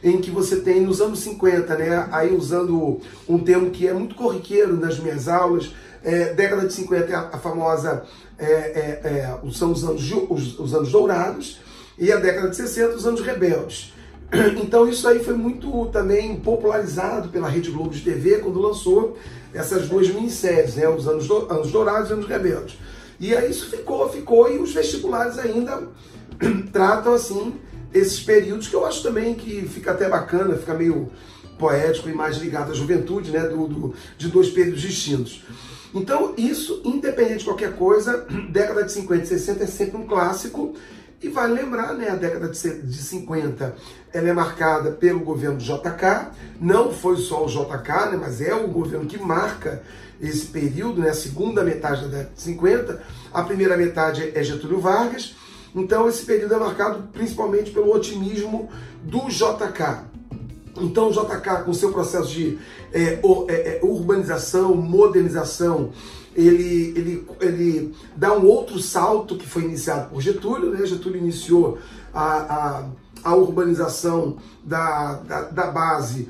em 0.01 0.21
que 0.21 0.31
você 0.31 0.61
tem 0.61 0.79
nos 0.79 1.01
anos 1.01 1.19
50, 1.19 1.75
né, 1.75 2.07
aí 2.09 2.33
usando 2.33 3.01
um 3.27 3.37
termo 3.37 3.69
que 3.69 3.85
é 3.85 3.93
muito 3.93 4.15
corriqueiro 4.15 4.77
nas 4.77 4.97
minhas 4.97 5.27
aulas, 5.27 5.73
é, 6.01 6.33
década 6.33 6.65
de 6.65 6.73
50 6.73 7.11
é 7.11 7.15
a, 7.15 7.37
famosa, 7.37 8.05
é, 8.39 8.45
é, 8.45 9.01
é, 9.03 9.51
são 9.51 9.73
os 9.73 9.83
anos, 9.83 10.09
os, 10.29 10.57
os 10.57 10.73
anos 10.73 10.93
dourados, 10.93 11.59
e 11.99 12.09
a 12.09 12.15
década 12.15 12.49
de 12.49 12.55
60 12.55 12.95
os 12.95 13.05
anos 13.05 13.19
rebeldes. 13.19 13.93
Então 14.63 14.87
isso 14.87 15.05
aí 15.05 15.21
foi 15.21 15.35
muito 15.35 15.87
também 15.87 16.37
popularizado 16.37 17.27
pela 17.27 17.49
Rede 17.49 17.71
Globo 17.71 17.89
de 17.89 17.99
TV 17.99 18.39
quando 18.39 18.59
lançou 18.59 19.17
essas 19.53 19.89
duas 19.89 20.07
minisséries, 20.07 20.75
né, 20.75 20.87
os 20.87 21.09
anos, 21.09 21.29
anos 21.29 21.71
dourados 21.73 22.09
e 22.09 22.13
anos 22.13 22.25
rebeldes. 22.25 22.77
E 23.19 23.35
aí 23.35 23.49
isso 23.49 23.69
ficou, 23.69 24.09
ficou, 24.09 24.51
e 24.51 24.57
os 24.57 24.73
vestibulares 24.73 25.37
ainda 25.37 25.87
tratam 26.71 27.13
assim 27.13 27.55
esses 27.93 28.19
períodos 28.19 28.67
que 28.67 28.75
eu 28.75 28.85
acho 28.85 29.03
também 29.03 29.35
que 29.35 29.61
fica 29.67 29.91
até 29.91 30.09
bacana, 30.09 30.57
fica 30.57 30.73
meio 30.73 31.11
poético 31.59 32.09
e 32.09 32.13
mais 32.13 32.37
ligado 32.37 32.71
à 32.71 32.75
juventude, 32.75 33.31
né, 33.31 33.41
do, 33.41 33.67
do, 33.67 33.93
de 34.17 34.27
dois 34.29 34.49
períodos 34.49 34.81
distintos. 34.81 35.43
Então, 35.93 36.33
isso, 36.35 36.81
independente 36.83 37.39
de 37.39 37.45
qualquer 37.45 37.75
coisa, 37.75 38.25
década 38.49 38.83
de 38.83 38.91
50 38.91 39.23
e 39.23 39.27
60 39.27 39.63
é 39.63 39.67
sempre 39.67 39.97
um 39.97 40.07
clássico. 40.07 40.73
E 41.23 41.29
vale 41.29 41.53
lembrar, 41.53 41.93
né, 41.93 42.09
a 42.09 42.15
década 42.15 42.49
de 42.49 42.97
50 42.97 43.73
ela 44.11 44.27
é 44.27 44.33
marcada 44.33 44.91
pelo 44.91 45.21
governo 45.21 45.57
JK, 45.57 46.27
não 46.59 46.91
foi 46.91 47.15
só 47.15 47.45
o 47.45 47.47
JK, 47.47 48.11
né, 48.11 48.17
mas 48.19 48.41
é 48.41 48.53
o 48.53 48.67
governo 48.67 49.05
que 49.05 49.17
marca 49.17 49.81
esse 50.19 50.47
período, 50.47 50.99
né, 50.99 51.11
a 51.11 51.13
segunda 51.13 51.63
metade 51.63 52.01
da 52.01 52.07
década 52.09 52.31
de 52.35 52.41
50, 52.41 53.01
a 53.33 53.41
primeira 53.41 53.77
metade 53.77 54.33
é 54.35 54.43
Getúlio 54.43 54.81
Vargas, 54.81 55.33
então 55.73 56.09
esse 56.09 56.25
período 56.25 56.55
é 56.55 56.57
marcado 56.57 57.07
principalmente 57.13 57.71
pelo 57.71 57.95
otimismo 57.95 58.69
do 59.01 59.29
JK. 59.29 60.11
Então 60.75 61.07
o 61.07 61.11
JK, 61.11 61.63
com 61.63 61.73
seu 61.73 61.93
processo 61.93 62.27
de 62.27 62.59
é, 62.91 63.79
urbanização, 63.81 64.75
modernização, 64.75 65.93
ele, 66.35 66.93
ele, 66.95 67.27
ele 67.39 67.95
dá 68.15 68.33
um 68.33 68.45
outro 68.45 68.79
salto 68.79 69.37
que 69.37 69.47
foi 69.47 69.63
iniciado 69.63 70.09
por 70.09 70.21
Getúlio. 70.21 70.71
Né? 70.71 70.85
Getúlio 70.85 71.17
iniciou 71.17 71.77
a, 72.13 72.37
a, 72.37 72.85
a 73.23 73.35
urbanização 73.35 74.37
da, 74.63 75.15
da, 75.15 75.41
da 75.43 75.71
base 75.71 76.29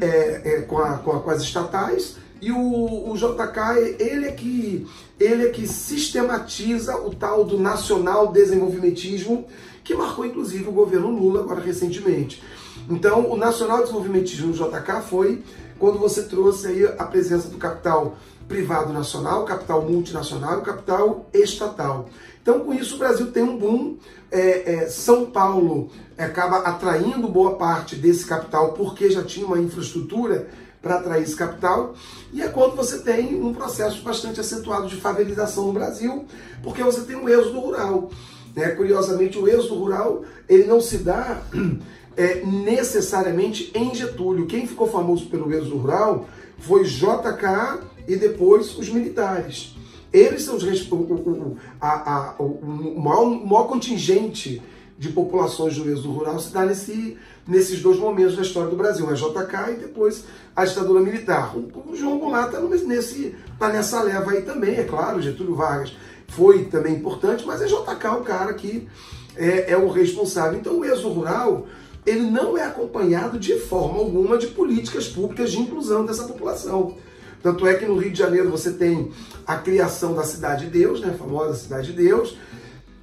é, 0.00 0.42
é, 0.44 0.60
com, 0.62 0.78
a, 0.78 0.98
com, 0.98 1.12
a, 1.12 1.20
com 1.20 1.30
as 1.30 1.42
estatais 1.42 2.16
e 2.40 2.52
o, 2.52 3.10
o 3.10 3.16
JK, 3.16 3.96
ele 3.98 4.26
é, 4.26 4.32
que, 4.32 4.86
ele 5.18 5.46
é 5.46 5.50
que 5.50 5.66
sistematiza 5.66 6.96
o 6.96 7.14
tal 7.14 7.44
do 7.44 7.58
nacional 7.58 8.30
desenvolvimentismo, 8.30 9.46
que 9.86 9.94
marcou 9.94 10.26
inclusive 10.26 10.68
o 10.68 10.72
governo 10.72 11.08
Lula 11.08 11.40
agora 11.40 11.60
recentemente. 11.60 12.42
Então, 12.90 13.30
o 13.30 13.36
nacional 13.36 13.80
desenvolvimentismo 13.80 14.52
JK 14.52 15.00
foi 15.08 15.42
quando 15.78 15.98
você 15.98 16.24
trouxe 16.24 16.66
aí 16.66 16.84
a 16.98 17.04
presença 17.04 17.48
do 17.48 17.56
capital 17.56 18.16
privado 18.48 18.92
nacional, 18.92 19.44
capital 19.44 19.82
multinacional 19.82 20.60
capital 20.62 21.28
estatal. 21.32 22.08
Então, 22.42 22.60
com 22.60 22.74
isso, 22.74 22.96
o 22.96 22.98
Brasil 22.98 23.30
tem 23.30 23.42
um 23.42 23.56
boom. 23.56 23.96
É, 24.30 24.74
é, 24.74 24.88
São 24.88 25.26
Paulo 25.26 25.88
acaba 26.18 26.58
atraindo 26.58 27.28
boa 27.28 27.54
parte 27.54 27.94
desse 27.94 28.26
capital 28.26 28.72
porque 28.72 29.08
já 29.08 29.22
tinha 29.22 29.46
uma 29.46 29.58
infraestrutura 29.58 30.48
para 30.82 30.96
atrair 30.96 31.22
esse 31.22 31.36
capital. 31.36 31.94
E 32.32 32.42
é 32.42 32.48
quando 32.48 32.74
você 32.74 32.98
tem 32.98 33.40
um 33.40 33.52
processo 33.54 34.02
bastante 34.02 34.40
acentuado 34.40 34.88
de 34.88 34.96
favelização 34.96 35.66
no 35.66 35.72
Brasil, 35.72 36.24
porque 36.62 36.82
você 36.82 37.02
tem 37.02 37.16
um 37.16 37.28
êxodo 37.28 37.60
rural. 37.60 38.10
Né? 38.56 38.70
Curiosamente, 38.70 39.38
o 39.38 39.46
êxodo 39.46 39.74
rural 39.74 40.24
ele 40.48 40.64
não 40.64 40.80
se 40.80 40.98
dá 40.98 41.42
é, 42.16 42.42
necessariamente 42.42 43.70
em 43.74 43.94
Getúlio. 43.94 44.46
Quem 44.46 44.66
ficou 44.66 44.88
famoso 44.88 45.26
pelo 45.26 45.52
êxodo 45.52 45.76
rural 45.76 46.26
foi 46.58 46.84
JK 46.84 47.84
e 48.08 48.16
depois 48.16 48.76
os 48.78 48.88
militares. 48.88 49.76
Eles 50.10 50.42
são 50.42 50.56
os, 50.56 50.90
o, 50.90 50.94
o, 50.96 51.56
a, 51.78 52.14
a, 52.14 52.34
o, 52.38 52.98
maior, 52.98 53.24
o 53.24 53.46
maior 53.46 53.64
contingente 53.64 54.62
de 54.98 55.10
populações 55.10 55.76
do 55.76 55.90
êxodo 55.90 56.10
rural 56.10 56.38
se 56.38 56.50
dá 56.50 56.64
nesse, 56.64 57.18
nesses 57.46 57.82
dois 57.82 57.98
momentos 57.98 58.34
da 58.34 58.40
história 58.40 58.70
do 58.70 58.76
Brasil, 58.76 59.06
a 59.10 59.12
JK 59.12 59.72
e 59.72 59.76
depois 59.76 60.24
a 60.54 60.64
ditadura 60.64 61.00
militar. 61.00 61.54
O, 61.54 61.90
o 61.90 61.94
João 61.94 62.18
Goulart 62.18 62.54
está 62.54 62.60
nesse, 62.62 63.34
tá 63.58 63.68
nessa 63.68 64.02
leva 64.02 64.30
aí 64.30 64.40
também, 64.40 64.76
é 64.76 64.84
claro, 64.84 65.20
Getúlio 65.20 65.54
Vargas 65.54 65.92
foi 66.28 66.64
também 66.64 66.94
importante, 66.94 67.44
mas 67.46 67.62
é 67.62 67.66
JK 67.66 68.06
o 68.18 68.22
cara 68.22 68.54
que 68.54 68.88
é, 69.36 69.72
é 69.72 69.76
o 69.76 69.88
responsável. 69.88 70.58
Então 70.58 70.78
o 70.80 70.84
êxodo 70.84 71.10
rural 71.10 71.66
ele 72.04 72.30
não 72.30 72.56
é 72.56 72.62
acompanhado 72.62 73.38
de 73.38 73.58
forma 73.58 73.98
alguma 73.98 74.38
de 74.38 74.46
políticas 74.46 75.08
públicas 75.08 75.50
de 75.50 75.58
inclusão 75.58 76.06
dessa 76.06 76.24
população. 76.24 76.94
Tanto 77.42 77.66
é 77.66 77.74
que 77.74 77.84
no 77.84 77.96
Rio 77.96 78.12
de 78.12 78.18
Janeiro 78.18 78.50
você 78.50 78.72
tem 78.72 79.10
a 79.46 79.56
criação 79.56 80.14
da 80.14 80.22
Cidade 80.22 80.66
de 80.66 80.70
Deus, 80.70 81.00
né, 81.00 81.10
a 81.14 81.18
famosa 81.18 81.54
Cidade 81.54 81.92
de 81.92 82.02
Deus. 82.04 82.36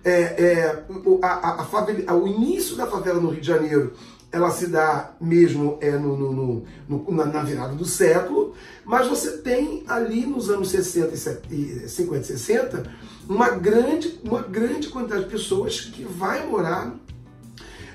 É, 0.05 0.21
é, 0.21 0.83
a, 1.21 1.61
a 1.61 1.65
favela, 1.65 2.13
o 2.13 2.27
início 2.27 2.75
da 2.75 2.85
favela 2.85 3.19
no 3.21 3.29
Rio 3.29 3.41
de 3.41 3.47
Janeiro 3.47 3.93
ela 4.33 4.49
se 4.49 4.67
dá 4.67 5.13
mesmo 5.21 5.77
é, 5.79 5.91
no, 5.91 6.17
no, 6.17 6.65
no, 6.89 7.11
na, 7.11 7.25
na, 7.25 7.43
virada 7.43 7.75
do 7.75 7.85
século, 7.85 8.55
mas 8.83 9.07
você 9.07 9.37
tem 9.37 9.83
ali 9.87 10.25
nos 10.25 10.49
anos 10.49 10.71
60 10.71 11.13
e 11.51 11.87
50 11.87 12.19
e 12.19 12.25
60 12.25 12.91
uma 13.27 13.49
grande, 13.49 14.19
uma 14.23 14.41
grande 14.41 14.89
quantidade 14.89 15.25
de 15.25 15.29
pessoas 15.29 15.81
que 15.81 16.03
vai 16.03 16.45
morar 16.45 16.93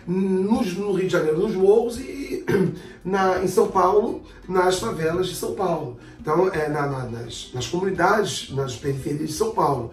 nos, 0.06 0.74
no 0.74 0.92
Rio 0.92 1.06
de 1.06 1.12
Janeiro, 1.12 1.38
nos 1.38 1.54
morros 1.54 1.98
e 1.98 2.44
na, 3.04 3.42
em 3.42 3.48
São 3.48 3.68
Paulo, 3.68 4.22
nas 4.48 4.78
favelas 4.78 5.28
de 5.28 5.34
São 5.34 5.54
Paulo. 5.54 5.98
Então, 6.20 6.48
é, 6.48 6.68
na, 6.68 6.86
na, 6.86 7.04
nas, 7.04 7.50
nas 7.52 7.66
comunidades, 7.66 8.50
nas 8.50 8.76
periferias 8.76 9.28
de 9.28 9.34
São 9.34 9.50
Paulo. 9.50 9.92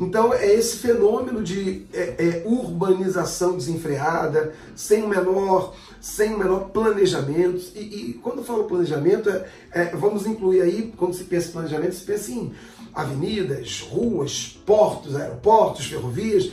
Então 0.00 0.32
é 0.32 0.52
esse 0.52 0.78
fenômeno 0.78 1.42
de 1.42 1.84
é, 1.92 2.14
é, 2.18 2.42
urbanização 2.46 3.56
desenfreada, 3.56 4.54
sem 4.74 5.02
o 5.02 5.08
menor, 5.08 5.74
sem 6.00 6.34
o 6.34 6.38
menor 6.38 6.70
planejamento. 6.70 7.62
E, 7.74 7.80
e 8.10 8.14
quando 8.14 8.38
eu 8.38 8.44
falo 8.44 8.64
planejamento, 8.64 9.28
é, 9.28 9.46
é, 9.70 9.84
vamos 9.94 10.26
incluir 10.26 10.62
aí, 10.62 10.92
quando 10.96 11.14
se 11.14 11.24
pensa 11.24 11.48
em 11.48 11.52
planejamento, 11.52 11.94
se 11.94 12.04
pensa 12.04 12.32
em 12.32 12.52
avenidas, 12.94 13.80
ruas, 13.80 14.58
portos, 14.64 15.16
aeroportos, 15.16 15.86
ferrovias. 15.86 16.50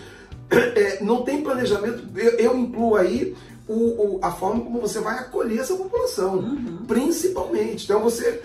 É, 0.51 1.03
não 1.03 1.23
tem 1.23 1.43
planejamento, 1.43 2.03
eu, 2.15 2.31
eu 2.31 2.57
incluo 2.57 2.95
aí 2.95 3.35
o, 3.67 3.73
o, 3.73 4.19
a 4.21 4.31
forma 4.31 4.61
como 4.61 4.81
você 4.81 4.99
vai 4.99 5.19
acolher 5.19 5.59
essa 5.59 5.75
população, 5.75 6.39
uhum. 6.39 6.85
principalmente. 6.87 7.85
Então 7.85 8.01
você 8.01 8.41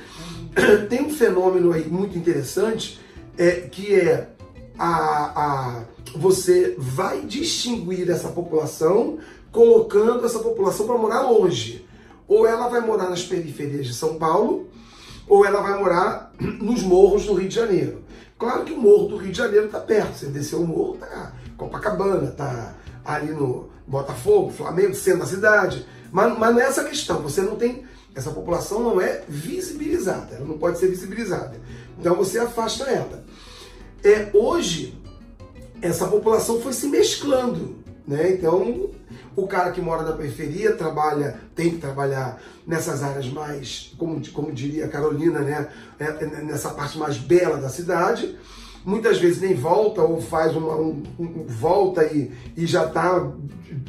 tem 0.90 1.02
um 1.02 1.10
fenômeno 1.10 1.72
aí 1.72 1.88
muito 1.88 2.18
interessante 2.18 3.00
é, 3.38 3.52
que 3.52 3.94
é 3.94 4.28
a, 4.78 5.42
a, 5.42 5.84
você 6.14 6.74
vai 6.76 7.22
distinguir 7.22 8.10
essa 8.10 8.28
população 8.28 9.18
colocando 9.50 10.26
essa 10.26 10.40
população 10.40 10.86
para 10.86 10.98
morar 10.98 11.22
longe. 11.22 11.86
Ou 12.26 12.46
ela 12.46 12.68
vai 12.68 12.80
morar 12.80 13.08
nas 13.08 13.22
periferias 13.22 13.86
de 13.86 13.94
São 13.94 14.16
Paulo, 14.16 14.68
ou 15.28 15.44
ela 15.44 15.60
vai 15.60 15.78
morar 15.78 16.32
nos 16.38 16.82
morros 16.82 17.26
do 17.26 17.34
Rio 17.34 17.48
de 17.48 17.54
Janeiro. 17.54 18.04
Claro 18.38 18.64
que 18.64 18.72
o 18.72 18.80
morro 18.80 19.08
do 19.08 19.16
Rio 19.16 19.32
de 19.32 19.38
Janeiro 19.38 19.66
está 19.66 19.80
perto. 19.80 20.18
Você 20.18 20.26
desceu 20.26 20.60
o 20.60 20.66
morro, 20.66 20.96
tá 20.96 21.32
Copacabana, 21.56 22.30
tá 22.32 22.74
ali 23.04 23.32
no 23.32 23.68
Botafogo, 23.86 24.50
Flamengo, 24.50 24.94
centro 24.94 25.20
da 25.20 25.26
cidade. 25.26 25.86
Mas, 26.10 26.36
mas 26.38 26.54
não 26.54 26.60
é 26.60 26.84
questão. 26.84 27.22
Você 27.22 27.42
não 27.42 27.56
tem. 27.56 27.84
Essa 28.14 28.30
população 28.30 28.80
não 28.80 29.00
é 29.00 29.22
visibilizada. 29.28 30.36
Ela 30.36 30.44
não 30.44 30.58
pode 30.58 30.78
ser 30.78 30.88
visibilizada. 30.88 31.60
Então 31.98 32.14
você 32.14 32.38
afasta 32.38 32.84
ela. 32.84 33.24
É, 34.02 34.30
hoje, 34.32 35.00
essa 35.80 36.06
população 36.06 36.60
foi 36.60 36.72
se 36.72 36.86
mesclando. 36.86 37.76
Né? 38.06 38.32
Então, 38.32 38.90
o 39.36 39.46
cara 39.46 39.72
que 39.72 39.80
mora 39.80 40.02
na 40.02 40.12
periferia 40.12 40.74
trabalha, 40.74 41.40
tem 41.54 41.70
que 41.70 41.78
trabalhar 41.78 42.40
nessas 42.66 43.02
áreas 43.02 43.28
mais, 43.28 43.92
como, 43.98 44.26
como 44.30 44.52
diria 44.52 44.86
a 44.86 44.88
Carolina, 44.88 45.40
né? 45.40 45.68
É, 45.98 46.04
é, 46.04 46.26
nessa 46.42 46.70
parte 46.70 46.98
mais 46.98 47.18
bela 47.18 47.56
da 47.56 47.68
cidade. 47.68 48.36
Muitas 48.84 49.18
vezes 49.18 49.40
nem 49.40 49.54
volta 49.54 50.02
ou 50.02 50.20
faz 50.20 50.54
uma 50.54 50.76
um, 50.76 51.02
um, 51.18 51.46
volta 51.46 52.04
e, 52.04 52.30
e 52.56 52.66
já 52.66 52.86
está 52.86 53.32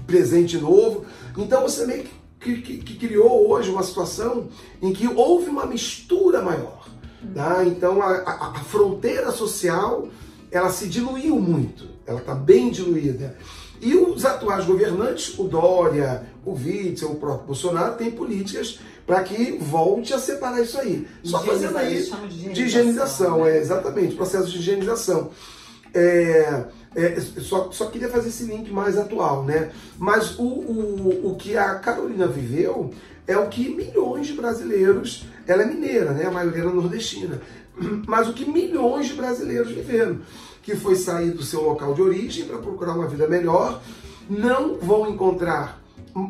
presente 0.07 0.57
novo. 0.57 1.05
Então 1.37 1.61
você 1.61 1.85
meio 1.85 2.05
que, 2.39 2.61
que, 2.61 2.77
que, 2.77 2.95
criou 2.95 3.49
hoje 3.49 3.69
uma 3.69 3.83
situação 3.83 4.47
em 4.81 4.93
que 4.93 5.07
houve 5.07 5.49
uma 5.49 5.65
mistura 5.65 6.41
maior. 6.41 6.87
Tá? 7.33 7.65
Então 7.65 8.01
a, 8.01 8.15
a, 8.17 8.47
a 8.51 8.63
fronteira 8.63 9.31
social 9.31 10.07
ela 10.51 10.69
se 10.69 10.87
diluiu 10.87 11.37
muito, 11.39 11.89
ela 12.05 12.19
está 12.19 12.33
bem 12.33 12.71
diluída. 12.71 13.37
E 13.85 13.95
os 13.95 14.25
atuais 14.25 14.65
governantes, 14.65 15.37
o 15.37 15.43
Dória, 15.43 16.23
o 16.43 16.53
Witzel, 16.53 17.11
o 17.11 17.15
próprio 17.17 17.45
Bolsonaro, 17.45 17.95
têm 17.95 18.09
políticas 18.09 18.79
para 19.05 19.21
que 19.21 19.59
volte 19.59 20.11
a 20.11 20.17
separar 20.17 20.59
isso 20.59 20.79
aí. 20.79 21.07
Só 21.23 21.39
fazendo 21.43 21.77
aí 21.77 22.03
de, 22.27 22.49
de 22.49 22.63
higienização, 22.63 23.43
né? 23.43 23.51
é, 23.51 23.61
exatamente, 23.61 24.15
processo 24.15 24.49
de 24.49 24.57
higienização. 24.57 25.29
É, 25.93 26.63
é, 26.95 27.19
só, 27.19 27.71
só 27.71 27.85
queria 27.85 28.09
fazer 28.09 28.29
esse 28.29 28.45
link 28.45 28.73
mais 28.73 28.97
atual, 28.97 29.43
né? 29.43 29.69
Mas 29.99 30.39
o, 30.39 30.43
o, 30.43 31.31
o 31.31 31.35
que 31.35 31.55
a 31.55 31.75
Carolina 31.75 32.25
viveu 32.25 32.91
é 33.27 33.37
o 33.37 33.49
que 33.49 33.69
milhões 33.69 34.25
de 34.25 34.33
brasileiros, 34.33 35.27
ela 35.45 35.61
é 35.61 35.65
mineira, 35.67 36.09
né? 36.09 36.25
A 36.25 36.31
maioria 36.31 36.63
era 36.63 36.71
nordestina, 36.71 37.39
mas 38.07 38.27
o 38.27 38.33
que 38.33 38.49
milhões 38.49 39.05
de 39.05 39.13
brasileiros 39.13 39.71
viveram 39.71 40.21
que 40.65 40.75
foi 40.75 40.95
sair 40.95 41.29
do 41.29 41.43
seu 41.43 41.61
local 41.61 41.93
de 41.93 42.01
origem 42.01 42.45
para 42.45 42.57
procurar 42.57 42.93
uma 42.93 43.07
vida 43.07 43.27
melhor, 43.27 43.79
não 44.27 44.75
vão 44.79 45.07
encontrar, 45.07 45.79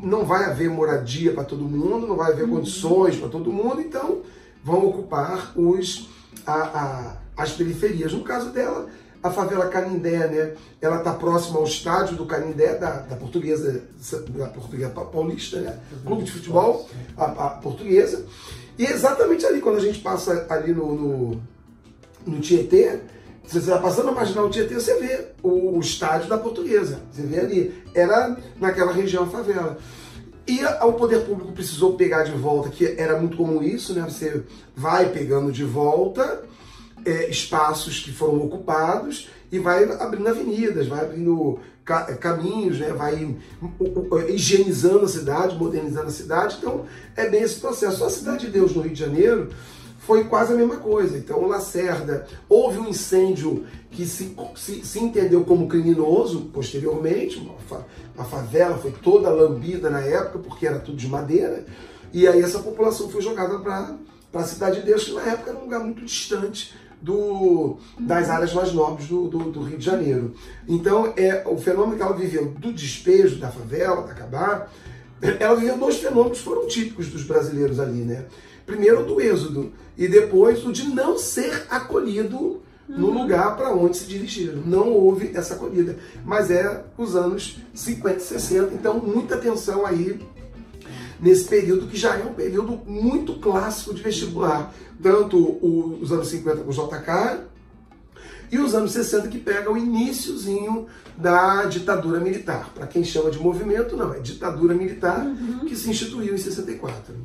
não 0.03 0.25
vai 0.25 0.43
haver 0.43 0.69
moradia 0.69 1.33
para 1.33 1.45
todo 1.45 1.63
mundo, 1.63 2.05
não 2.05 2.17
vai 2.17 2.33
haver 2.33 2.43
uhum. 2.43 2.57
condições 2.57 3.15
para 3.15 3.29
todo 3.29 3.51
mundo, 3.51 3.79
então 3.79 4.19
vão 4.61 4.85
ocupar 4.85 5.53
os, 5.55 6.09
a, 6.45 6.53
a, 6.53 7.17
as 7.37 7.53
periferias. 7.53 8.11
No 8.11 8.23
caso 8.23 8.49
dela, 8.49 8.89
a 9.23 9.31
favela 9.31 9.69
Canindé, 9.69 10.27
né? 10.27 10.53
Ela 10.81 10.97
está 10.97 11.13
próxima 11.13 11.57
ao 11.57 11.63
estádio 11.63 12.17
do 12.17 12.25
Canindé, 12.25 12.75
da, 12.75 12.99
da 12.99 13.15
portuguesa, 13.15 13.83
da 14.37 14.47
portuguesa 14.49 14.89
paulista, 14.89 15.61
né? 15.61 15.79
Clube 16.05 16.23
de 16.23 16.31
futebol, 16.31 16.89
a, 17.15 17.23
a, 17.23 17.49
portuguesa. 17.51 18.25
E 18.77 18.83
exatamente 18.83 19.45
ali, 19.45 19.61
quando 19.61 19.77
a 19.77 19.81
gente 19.81 19.99
passa 19.99 20.45
ali 20.49 20.73
no, 20.73 20.93
no, 20.93 21.41
no 22.27 22.41
Tietê, 22.41 22.99
você 23.47 23.59
está 23.59 23.77
passando 23.77 24.09
a 24.09 24.11
marginal 24.11 24.49
Tietê, 24.49 24.73
você 24.73 24.99
vê 24.99 25.27
o, 25.43 25.77
o, 25.77 25.79
estádio 25.79 26.27
da 26.27 26.37
portuguesa. 26.37 26.99
Você 27.11 27.21
vê 27.21 27.39
ali. 27.39 27.83
Era 27.93 28.37
naquela 28.59 28.91
região 28.91 29.29
favela. 29.29 29.77
E 30.47 30.63
o 30.63 30.93
poder 30.93 31.25
público 31.25 31.51
precisou 31.53 31.95
pegar 31.95 32.23
de 32.23 32.31
volta, 32.31 32.69
que 32.69 32.85
era 32.97 33.19
muito 33.19 33.37
comum 33.37 33.63
isso, 33.63 33.93
né? 33.93 34.01
Você 34.07 34.43
vai 34.75 35.09
pegando 35.09 35.51
de 35.51 35.63
volta 35.63 36.43
é, 37.03 37.29
espaços 37.29 37.99
que 37.99 38.11
foram 38.11 38.45
ocupados 38.45 39.29
e 39.51 39.59
vai 39.59 39.83
abrindo 39.83 40.27
avenidas, 40.27 40.87
vai 40.87 41.01
abrindo 41.01 41.59
ca 41.83 42.15
caminhos, 42.15 42.79
né? 42.79 42.91
vai 42.93 43.37
higienizando 44.27 45.05
a 45.05 45.07
cidade, 45.07 45.55
modernizando 45.55 46.07
a 46.07 46.11
cidade. 46.11 46.57
Então, 46.59 46.85
é 47.15 47.29
bem 47.29 47.43
esse 47.43 47.59
processo. 47.59 48.03
A 48.03 48.09
Cidade 48.09 48.47
de 48.47 48.51
Deus 48.51 48.75
no 48.75 48.81
Rio 48.81 48.93
de 48.93 48.99
Janeiro 48.99 49.49
foi 50.05 50.25
quase 50.25 50.53
a 50.53 50.55
mesma 50.55 50.77
coisa. 50.77 51.17
Então, 51.17 51.39
o 51.39 51.47
Lacerda, 51.47 52.27
houve 52.47 52.77
um 52.77 52.87
incêndio 52.87 53.65
que 53.89 54.05
se, 54.05 54.35
se, 54.55 54.85
se 54.85 54.99
entendeu 54.99 55.43
como 55.43 55.67
criminoso 55.67 56.49
posteriormente, 56.53 57.41
a 58.17 58.23
favela 58.23 58.77
foi 58.77 58.91
toda 58.91 59.29
lambida 59.29 59.89
na 59.89 60.01
época, 60.01 60.39
porque 60.39 60.67
era 60.67 60.79
tudo 60.79 60.97
de 60.97 61.07
madeira, 61.07 61.65
e 62.13 62.27
aí 62.27 62.41
essa 62.41 62.59
população 62.59 63.09
foi 63.09 63.21
jogada 63.21 63.57
para 63.59 63.97
a 64.33 64.43
Cidade 64.43 64.81
de 64.81 64.85
Deus, 64.85 65.05
que 65.05 65.13
na 65.13 65.23
época 65.23 65.49
era 65.49 65.59
um 65.59 65.63
lugar 65.63 65.79
muito 65.79 66.05
distante 66.05 66.75
do, 67.01 67.77
das 67.99 68.29
áreas 68.29 68.53
mais 68.53 68.73
nobres 68.73 69.07
do, 69.07 69.27
do, 69.27 69.51
do, 69.51 69.63
Rio 69.63 69.77
de 69.77 69.85
Janeiro. 69.85 70.33
Então, 70.67 71.13
é 71.17 71.43
o 71.47 71.57
fenômeno 71.57 71.97
que 71.97 72.03
ela 72.03 72.15
viveu 72.15 72.45
do 72.45 72.71
despejo 72.71 73.37
da 73.37 73.49
favela, 73.49 74.03
da 74.03 74.11
acabar, 74.11 74.71
ela 75.39 75.55
viveu 75.55 75.77
dois 75.77 75.97
fenômenos 75.97 76.37
que 76.39 76.43
foram 76.43 76.67
típicos 76.67 77.07
dos 77.07 77.23
brasileiros 77.23 77.79
ali, 77.79 78.01
né? 78.01 78.25
Primeiro 78.65 79.05
do 79.05 79.21
êxodo 79.21 79.71
e 79.97 80.07
depois 80.07 80.65
o 80.65 80.71
de 80.71 80.87
não 80.87 81.17
ser 81.17 81.65
acolhido 81.69 82.61
no 82.87 83.07
uhum. 83.07 83.21
lugar 83.21 83.55
para 83.55 83.73
onde 83.73 83.97
se 83.97 84.05
dirigiram. 84.05 84.61
Não 84.65 84.91
houve 84.91 85.31
essa 85.33 85.55
acolhida. 85.55 85.97
Mas 86.23 86.51
é 86.51 86.83
os 86.97 87.15
anos 87.15 87.57
50 87.73 88.17
e 88.17 88.21
60, 88.21 88.73
então 88.73 88.99
muita 88.99 89.35
atenção 89.35 89.85
aí 89.85 90.19
nesse 91.19 91.45
período 91.45 91.87
que 91.87 91.97
já 91.97 92.15
é 92.15 92.23
um 92.23 92.33
período 92.33 92.79
muito 92.85 93.35
clássico 93.35 93.93
de 93.93 94.01
vestibular. 94.01 94.73
Tanto 95.01 95.59
os 96.01 96.11
anos 96.11 96.27
50 96.27 96.63
com 96.63 96.69
o 96.69 96.73
JK 96.73 97.45
e 98.51 98.57
os 98.59 98.75
anos 98.75 98.91
60 98.91 99.27
que 99.27 99.39
pega 99.39 99.71
o 99.71 99.77
iníciozinho 99.77 100.87
da 101.17 101.65
ditadura 101.65 102.19
militar. 102.19 102.71
Para 102.73 102.87
quem 102.87 103.03
chama 103.03 103.31
de 103.31 103.39
movimento, 103.39 103.97
não, 103.97 104.13
é 104.13 104.19
ditadura 104.19 104.73
militar 104.73 105.25
uhum. 105.25 105.65
que 105.65 105.75
se 105.75 105.89
instituiu 105.89 106.33
em 106.33 106.37
64. 106.37 107.15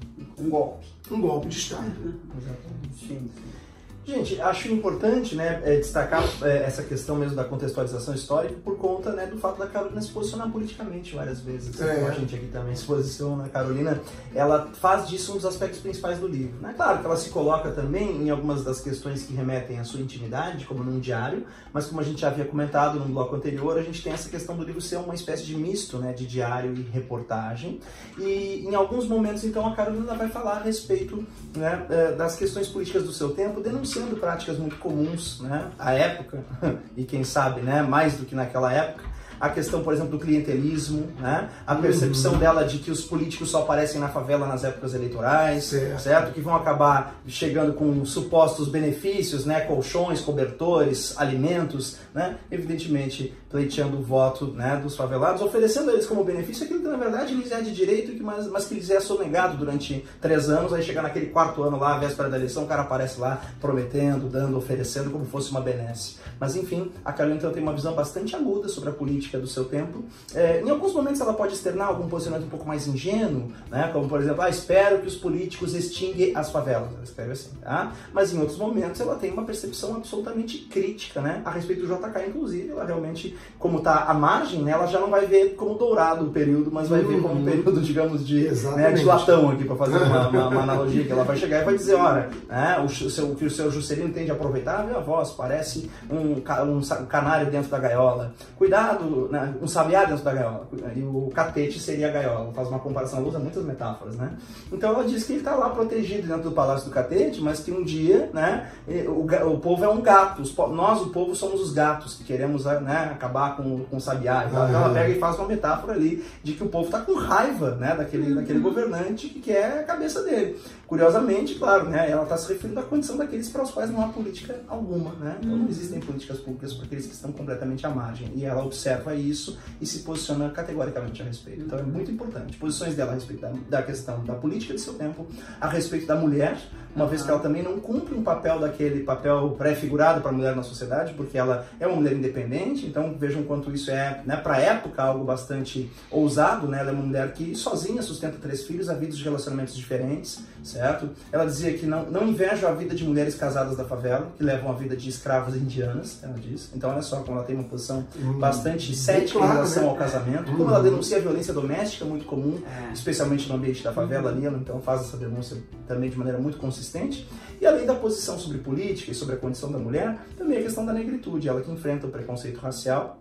Um 0.41 0.49
golpe. 0.51 0.87
Um 1.11 1.21
golpe 1.21 1.49
de 1.49 1.57
Estado. 1.57 1.85
Uhum. 2.01 2.15
Exatamente. 2.39 2.95
Sim, 2.99 3.31
sim. 3.35 3.60
Gente, 4.07 4.41
acho 4.41 4.73
importante 4.73 5.37
né, 5.37 5.61
é, 5.63 5.77
destacar 5.77 6.25
é, 6.43 6.65
essa 6.65 6.83
questão 6.83 7.17
mesmo 7.17 7.37
da 7.37 7.45
contextualização 7.45 8.15
histórica 8.15 8.55
por 8.65 8.79
conta 8.79 9.13
né, 9.13 9.27
do 9.27 9.37
fato 9.37 9.59
da 9.59 9.67
Carolina 9.67 10.01
se 10.01 10.11
posicionar 10.11 10.51
politicamente 10.51 11.15
várias 11.15 11.41
vezes. 11.41 11.79
É. 11.81 12.07
a 12.07 12.11
gente 12.13 12.35
aqui 12.35 12.47
também 12.47 12.75
se 12.75 12.85
posiciona. 12.85 13.45
A 13.45 13.49
Carolina, 13.49 14.01
ela 14.35 14.71
faz 14.73 15.07
disso 15.07 15.33
um 15.33 15.37
dos 15.37 15.45
aspectos 15.45 15.81
principais 15.81 16.19
do 16.19 16.27
livro. 16.27 16.61
Né? 16.61 16.73
Claro 16.75 17.01
que 17.01 17.07
ela 17.07 17.17
se 17.17 17.29
coloca 17.29 17.71
também 17.71 18.23
em 18.23 18.31
algumas 18.31 18.65
das 18.65 18.81
questões 18.81 19.23
que 19.23 19.35
remetem 19.35 19.79
à 19.79 19.85
sua 19.85 20.01
intimidade, 20.01 20.65
como 20.65 20.83
num 20.83 20.99
diário, 20.99 21.45
mas 21.73 21.87
como 21.87 22.01
a 22.01 22.05
gente 22.05 22.23
já 22.23 22.29
havia 22.29 22.47
comentado 22.47 22.99
no 22.99 23.05
bloco 23.05 23.37
anterior, 23.37 23.79
a 23.79 23.83
gente 23.83 24.03
tem 24.03 24.13
essa 24.13 24.29
questão 24.29 24.57
do 24.57 24.65
livro 24.65 24.81
ser 24.81 24.97
uma 24.97 25.15
espécie 25.15 25.45
de 25.45 25.55
misto 25.55 25.99
né, 25.99 26.13
de 26.13 26.27
diário 26.27 26.75
e 26.75 26.83
reportagem. 26.83 27.81
E 28.19 28.65
em 28.67 28.75
alguns 28.75 29.07
momentos, 29.07 29.45
então, 29.45 29.67
a 29.67 29.75
Carolina 29.77 30.15
vai 30.15 30.29
falar 30.29 30.57
a 30.57 30.63
respeito 30.63 31.25
né, 31.55 31.87
é, 31.91 32.13
das 32.13 32.35
questões 32.35 32.67
políticas 32.67 33.05
do 33.05 33.13
seu 33.13 33.31
tempo, 33.31 33.61
denunciando 33.61 33.90
sendo 33.91 34.17
práticas 34.19 34.59
muito 34.59 34.77
comuns, 34.77 35.41
né, 35.41 35.71
à 35.79 35.93
época, 35.93 36.45
e 36.97 37.05
quem 37.05 37.25
sabe, 37.25 37.61
né, 37.61 37.83
mais 37.83 38.15
do 38.15 38.25
que 38.25 38.35
naquela 38.35 38.73
época, 38.73 39.11
a 39.41 39.49
questão, 39.49 39.83
por 39.83 39.95
exemplo, 39.95 40.11
do 40.11 40.19
clientelismo, 40.19 41.09
né? 41.19 41.49
a 41.67 41.75
percepção 41.75 42.35
uhum. 42.35 42.39
dela 42.39 42.63
de 42.63 42.79
que 42.79 42.91
os 42.91 43.03
políticos 43.03 43.51
só 43.51 43.63
aparecem 43.63 43.99
na 43.99 44.11
favela 44.11 44.47
nas 44.47 44.65
épocas 44.65 44.93
eleitorais, 44.93 45.65
certo. 45.65 46.03
certo? 46.03 46.35
Que 46.35 46.43
vão 46.43 46.55
acabar 46.55 47.19
chegando 47.27 47.73
com 47.73 48.05
supostos 48.05 48.69
benefícios, 48.69 49.47
né? 49.47 49.61
colchões, 49.61 50.21
cobertores, 50.21 51.15
alimentos, 51.17 51.97
né? 52.15 52.37
evidentemente 52.51 53.35
pleiteando 53.51 53.99
o 53.99 54.03
voto 54.03 54.47
né? 54.47 54.81
dos 54.83 54.97
favelados, 54.97 55.43
oferecendo 55.43 55.91
a 55.91 55.93
eles 55.93 56.07
como 56.07 56.25
benefício 56.25 56.65
aquilo 56.65 56.81
que 56.81 56.89
na 56.89 56.97
verdade 56.97 57.35
lhes 57.35 57.51
é 57.51 57.61
de 57.61 57.73
direito, 57.75 58.23
mas, 58.23 58.47
mas 58.47 58.67
que 58.67 58.75
lhes 58.75 58.89
é 58.91 59.01
sonegado 59.01 59.57
durante 59.57 60.05
três 60.21 60.49
anos, 60.49 60.73
aí 60.73 60.83
chegar 60.83 61.03
naquele 61.03 61.27
quarto 61.27 61.63
ano 61.63 61.79
lá, 61.79 61.99
véspera 61.99 62.29
da 62.29 62.37
eleição, 62.37 62.65
o 62.65 62.67
cara 62.67 62.83
aparece 62.83 63.21
lá 63.21 63.43
prometendo, 63.61 64.29
dando, 64.29 64.57
oferecendo 64.57 65.11
como 65.11 65.25
fosse 65.25 65.51
uma 65.51 65.61
benesse. 65.61 66.17
Mas 66.39 66.55
enfim, 66.55 66.93
a 67.05 67.13
Carolina 67.13 67.39
então, 67.39 67.53
tem 67.53 67.63
uma 67.63 67.73
visão 67.73 67.95
bastante 67.95 68.37
aguda 68.37 68.69
sobre 68.69 68.91
a 68.91 68.93
política 68.93 69.39
do 69.39 69.47
seu 69.47 69.65
tempo. 69.65 70.05
É, 70.35 70.63
em 70.63 70.71
alguns 70.71 70.93
momentos 70.93 71.21
ela 71.21 71.35
pode 71.35 71.55
externar 71.55 71.89
algum 71.89 72.09
posicionamento 72.09 72.47
um 72.47 72.51
pouco 72.51 72.67
mais 72.67 72.87
ingênuo, 72.87 73.53
né? 73.71 73.91
como 73.93 74.09
por 74.09 74.21
exemplo, 74.21 74.43
ah, 74.43 74.49
espero 74.49 75.01
que 75.01 75.09
os 75.09 75.17
políticos 75.17 75.75
extinguem 75.75 76.37
as 76.37 76.51
favelas. 76.51 76.93
Ela 76.93 77.03
escreve 77.03 77.33
assim. 77.33 77.51
Tá? 77.61 77.93
Mas 78.13 78.33
em 78.33 78.39
outros 78.39 78.59
momentos 78.59 79.01
ela 79.01 79.17
tem 79.17 79.33
uma 79.33 79.45
percepção 79.45 79.97
absolutamente 79.97 80.59
crítica 80.59 81.21
né? 81.21 81.43
a 81.45 81.51
respeito 81.51 81.87
do 81.87 81.95
JK, 81.95 82.29
inclusive. 82.29 82.71
Ela 82.71 82.85
realmente, 82.85 83.37
como 83.61 83.77
está 83.79 84.05
à 84.05 84.15
margem, 84.15 84.63
né? 84.63 84.73
ela 84.73 84.87
já 84.87 84.99
não 84.99 85.11
vai 85.11 85.27
ver 85.27 85.55
como 85.55 85.75
dourado 85.75 86.25
o 86.25 86.31
período, 86.31 86.71
mas 86.73 86.89
vai 86.89 87.03
uhum. 87.03 87.09
ver 87.09 87.21
como 87.21 87.35
um 87.35 87.37
uhum. 87.39 87.45
período, 87.45 87.81
digamos, 87.83 88.27
de, 88.27 88.49
né, 88.75 88.93
de 88.93 89.05
latão 89.05 89.51
aqui, 89.51 89.65
para 89.65 89.77
fazer 89.77 89.99
uma, 89.99 90.29
uma, 90.29 90.49
uma, 90.49 90.63
analogia, 90.63 91.05
que 91.05 91.13
ela 91.13 91.25
vai 91.25 91.37
chegar 91.37 91.61
e 91.61 91.65
vai 91.67 91.77
dizer, 91.77 91.95
olha, 91.95 92.31
né, 92.49 92.83
o, 92.83 92.89
seu, 92.89 93.35
que 93.35 93.45
o 93.45 93.51
seu 93.51 93.71
Juscelino 93.71 94.15
tem 94.15 94.25
de 94.25 94.31
aproveitar, 94.31 94.89
a 94.91 95.01
voz, 95.01 95.33
parece 95.33 95.91
um, 96.11 96.37
um 96.37 97.07
canário 97.07 97.51
dentro 97.51 97.71
da 97.71 97.79
gaiola. 97.79 98.33
Cuidado, 98.57 99.29
né, 99.31 99.55
um 99.61 99.69
sabiá 99.69 100.07
dentro 100.07 100.25
da 100.25 100.33
gaiola. 100.33 100.67
E 100.97 101.03
o 101.03 101.31
catete 101.35 101.79
seria 101.79 102.09
a 102.09 102.11
gaiola. 102.11 102.53
Faz 102.55 102.69
uma 102.69 102.79
comparação, 102.79 103.19
ela 103.19 103.29
usa 103.29 103.39
muitas 103.39 103.63
metáforas, 103.63 104.17
né? 104.17 104.33
Então 104.73 104.95
ela 104.95 105.05
diz 105.05 105.25
que 105.25 105.33
ele 105.33 105.41
está 105.41 105.55
lá 105.55 105.69
protegido 105.69 106.27
dentro 106.27 106.45
do 106.45 106.53
palácio 106.53 106.89
do 106.89 106.95
catete, 106.95 107.43
mas 107.43 107.61
que 107.61 107.71
um 107.71 107.83
dia, 107.83 108.31
né, 108.33 108.71
o, 109.07 109.27
o 109.53 109.59
povo 109.59 109.85
é 109.85 109.89
um 109.89 110.01
gato. 110.01 110.41
Os, 110.41 110.57
nós, 110.57 111.03
o 111.03 111.11
povo, 111.11 111.35
somos 111.37 111.61
os 111.61 111.73
gatos 111.73 112.15
que 112.15 112.25
queremos 112.25 112.65
né, 112.65 113.11
acabar 113.13 113.30
com, 113.57 113.85
com 113.85 113.97
o 113.97 114.01
sabiá. 114.01 114.45
Então 114.47 114.69
ela 114.69 114.93
pega 114.93 115.09
e 115.09 115.19
faz 115.19 115.37
uma 115.37 115.49
metáfora 115.49 115.95
ali 115.95 116.25
de 116.43 116.53
que 116.53 116.63
o 116.63 116.69
povo 116.69 116.87
está 116.87 117.01
com 117.01 117.15
raiva 117.15 117.77
né, 117.77 117.95
daquele, 117.97 118.35
daquele 118.35 118.59
uhum. 118.59 118.65
governante 118.65 119.29
que 119.29 119.41
quer 119.41 119.81
a 119.81 119.85
cabeça 119.85 120.23
dele. 120.23 120.59
Curiosamente, 120.87 121.55
claro, 121.55 121.89
né, 121.89 122.11
ela 122.11 122.25
está 122.25 122.37
se 122.37 122.53
referindo 122.53 122.81
à 122.81 122.83
condição 122.83 123.17
daqueles 123.17 123.49
para 123.49 123.63
os 123.63 123.71
quais 123.71 123.91
não 123.91 124.03
há 124.03 124.09
política 124.09 124.57
alguma. 124.69 125.13
Né? 125.15 125.37
Então 125.41 125.57
não 125.57 125.65
uhum. 125.65 125.71
existem 125.71 126.01
políticas 126.01 126.39
públicas 126.39 126.75
para 126.75 126.87
aqueles 126.87 127.07
que 127.07 127.15
estão 127.15 127.33
completamente 127.33 127.87
à 127.87 127.91
margem. 127.91 128.31
E 128.35 128.45
ela 128.45 128.65
observa 128.65 129.15
isso 129.15 129.59
e 129.81 129.87
se 129.87 130.01
posiciona 130.01 130.51
categoricamente 130.51 131.23
a 131.23 131.25
respeito. 131.25 131.63
Então 131.63 131.79
é 131.79 131.83
muito 131.83 132.11
importante. 132.11 132.57
Posições 132.57 132.95
dela 132.95 133.13
a 133.13 133.15
respeito 133.15 133.41
da, 133.41 133.53
da 133.69 133.83
questão 133.83 134.25
da 134.25 134.35
política 134.35 134.75
de 134.75 134.81
seu 134.81 134.95
tempo, 134.95 135.27
a 135.61 135.69
respeito 135.69 136.07
da 136.07 136.17
mulher, 136.17 136.59
uma 136.95 137.07
vez 137.07 137.23
que 137.23 137.31
ela 137.31 137.39
também 137.39 137.63
não 137.63 137.79
cumpre 137.79 138.15
um 138.15 138.23
papel 138.23 138.59
daquele 138.59 139.05
papel 139.05 139.55
pré-figurado 139.57 140.21
para 140.21 140.31
a 140.31 140.35
mulher 140.35 140.57
na 140.57 140.63
sociedade, 140.63 141.15
porque 141.15 141.39
ela 141.39 141.67
é 141.79 141.87
uma 141.87 141.97
mulher 141.97 142.15
independente, 142.15 142.87
então 142.87 143.15
vejam 143.21 143.43
quanto 143.43 143.71
isso 143.71 143.91
é, 143.91 144.23
né, 144.25 144.37
para 144.37 144.55
a 144.55 144.59
época, 144.59 145.03
algo 145.03 145.25
bastante 145.25 145.91
ousado, 146.11 146.67
né? 146.67 146.81
Ela 146.81 146.91
é 146.91 146.93
uma 146.93 147.03
mulher 147.03 147.31
que 147.35 147.55
sozinha 147.55 148.01
sustenta 148.03 148.39
três 148.41 148.65
filhos, 148.65 148.89
a 148.89 148.95
vida 148.95 149.15
de 149.15 149.23
relacionamentos 149.23 149.77
diferentes, 149.77 150.43
certo? 150.65 151.11
Ela 151.31 151.45
dizia 151.45 151.77
que 151.77 151.85
não, 151.85 152.11
não 152.11 152.27
inveja 152.27 152.69
a 152.69 152.73
vida 152.73 152.95
de 152.95 153.05
mulheres 153.05 153.35
casadas 153.35 153.77
da 153.77 153.85
favela, 153.85 154.33
que 154.37 154.43
levam 154.43 154.71
a 154.71 154.75
vida 154.75 154.97
de 154.97 155.11
escravas 155.11 155.55
indianas, 155.55 156.21
ela 156.23 156.35
diz. 156.35 156.71
Então 156.75 156.91
olha 156.91 157.03
só 157.03 157.21
como 157.21 157.37
ela 157.37 157.47
tem 157.47 157.55
uma 157.55 157.65
posição 157.65 158.07
hum, 158.17 158.39
bastante 158.39 158.97
cética 158.97 159.39
claro, 159.39 159.53
em 159.53 159.55
relação 159.57 159.83
né? 159.83 159.89
ao 159.91 159.97
casamento, 159.97 160.53
como 160.53 160.71
ela 160.71 160.83
denuncia 160.83 161.19
a 161.19 161.21
violência 161.21 161.53
doméstica, 161.53 162.05
muito 162.07 162.25
comum, 162.25 162.59
é. 162.67 162.93
especialmente 162.93 163.49
no 163.49 163.57
ambiente 163.57 163.85
da 163.85 163.93
favela 163.93 164.31
ali, 164.31 164.47
ela 164.47 164.57
então 164.57 164.81
faz 164.81 165.03
essa 165.03 165.17
denúncia 165.17 165.59
também 165.87 166.09
de 166.09 166.17
maneira 166.17 166.39
muito 166.39 166.57
consistente. 166.57 167.29
E 167.61 167.67
além 167.67 167.85
da 167.85 167.95
posição 167.95 168.39
sobre 168.39 168.59
política 168.59 169.11
e 169.11 169.15
sobre 169.15 169.35
a 169.35 169.39
condição 169.39 169.71
da 169.71 169.79
mulher, 169.79 170.19
também 170.37 170.59
a 170.59 170.63
questão 170.63 170.87
da 170.87 170.93
negritude, 170.93 171.49
ela 171.49 171.61
que 171.61 171.71
enfrenta 171.71 172.07
o 172.07 172.11
preconceito 172.11 172.59
racial 172.59 173.21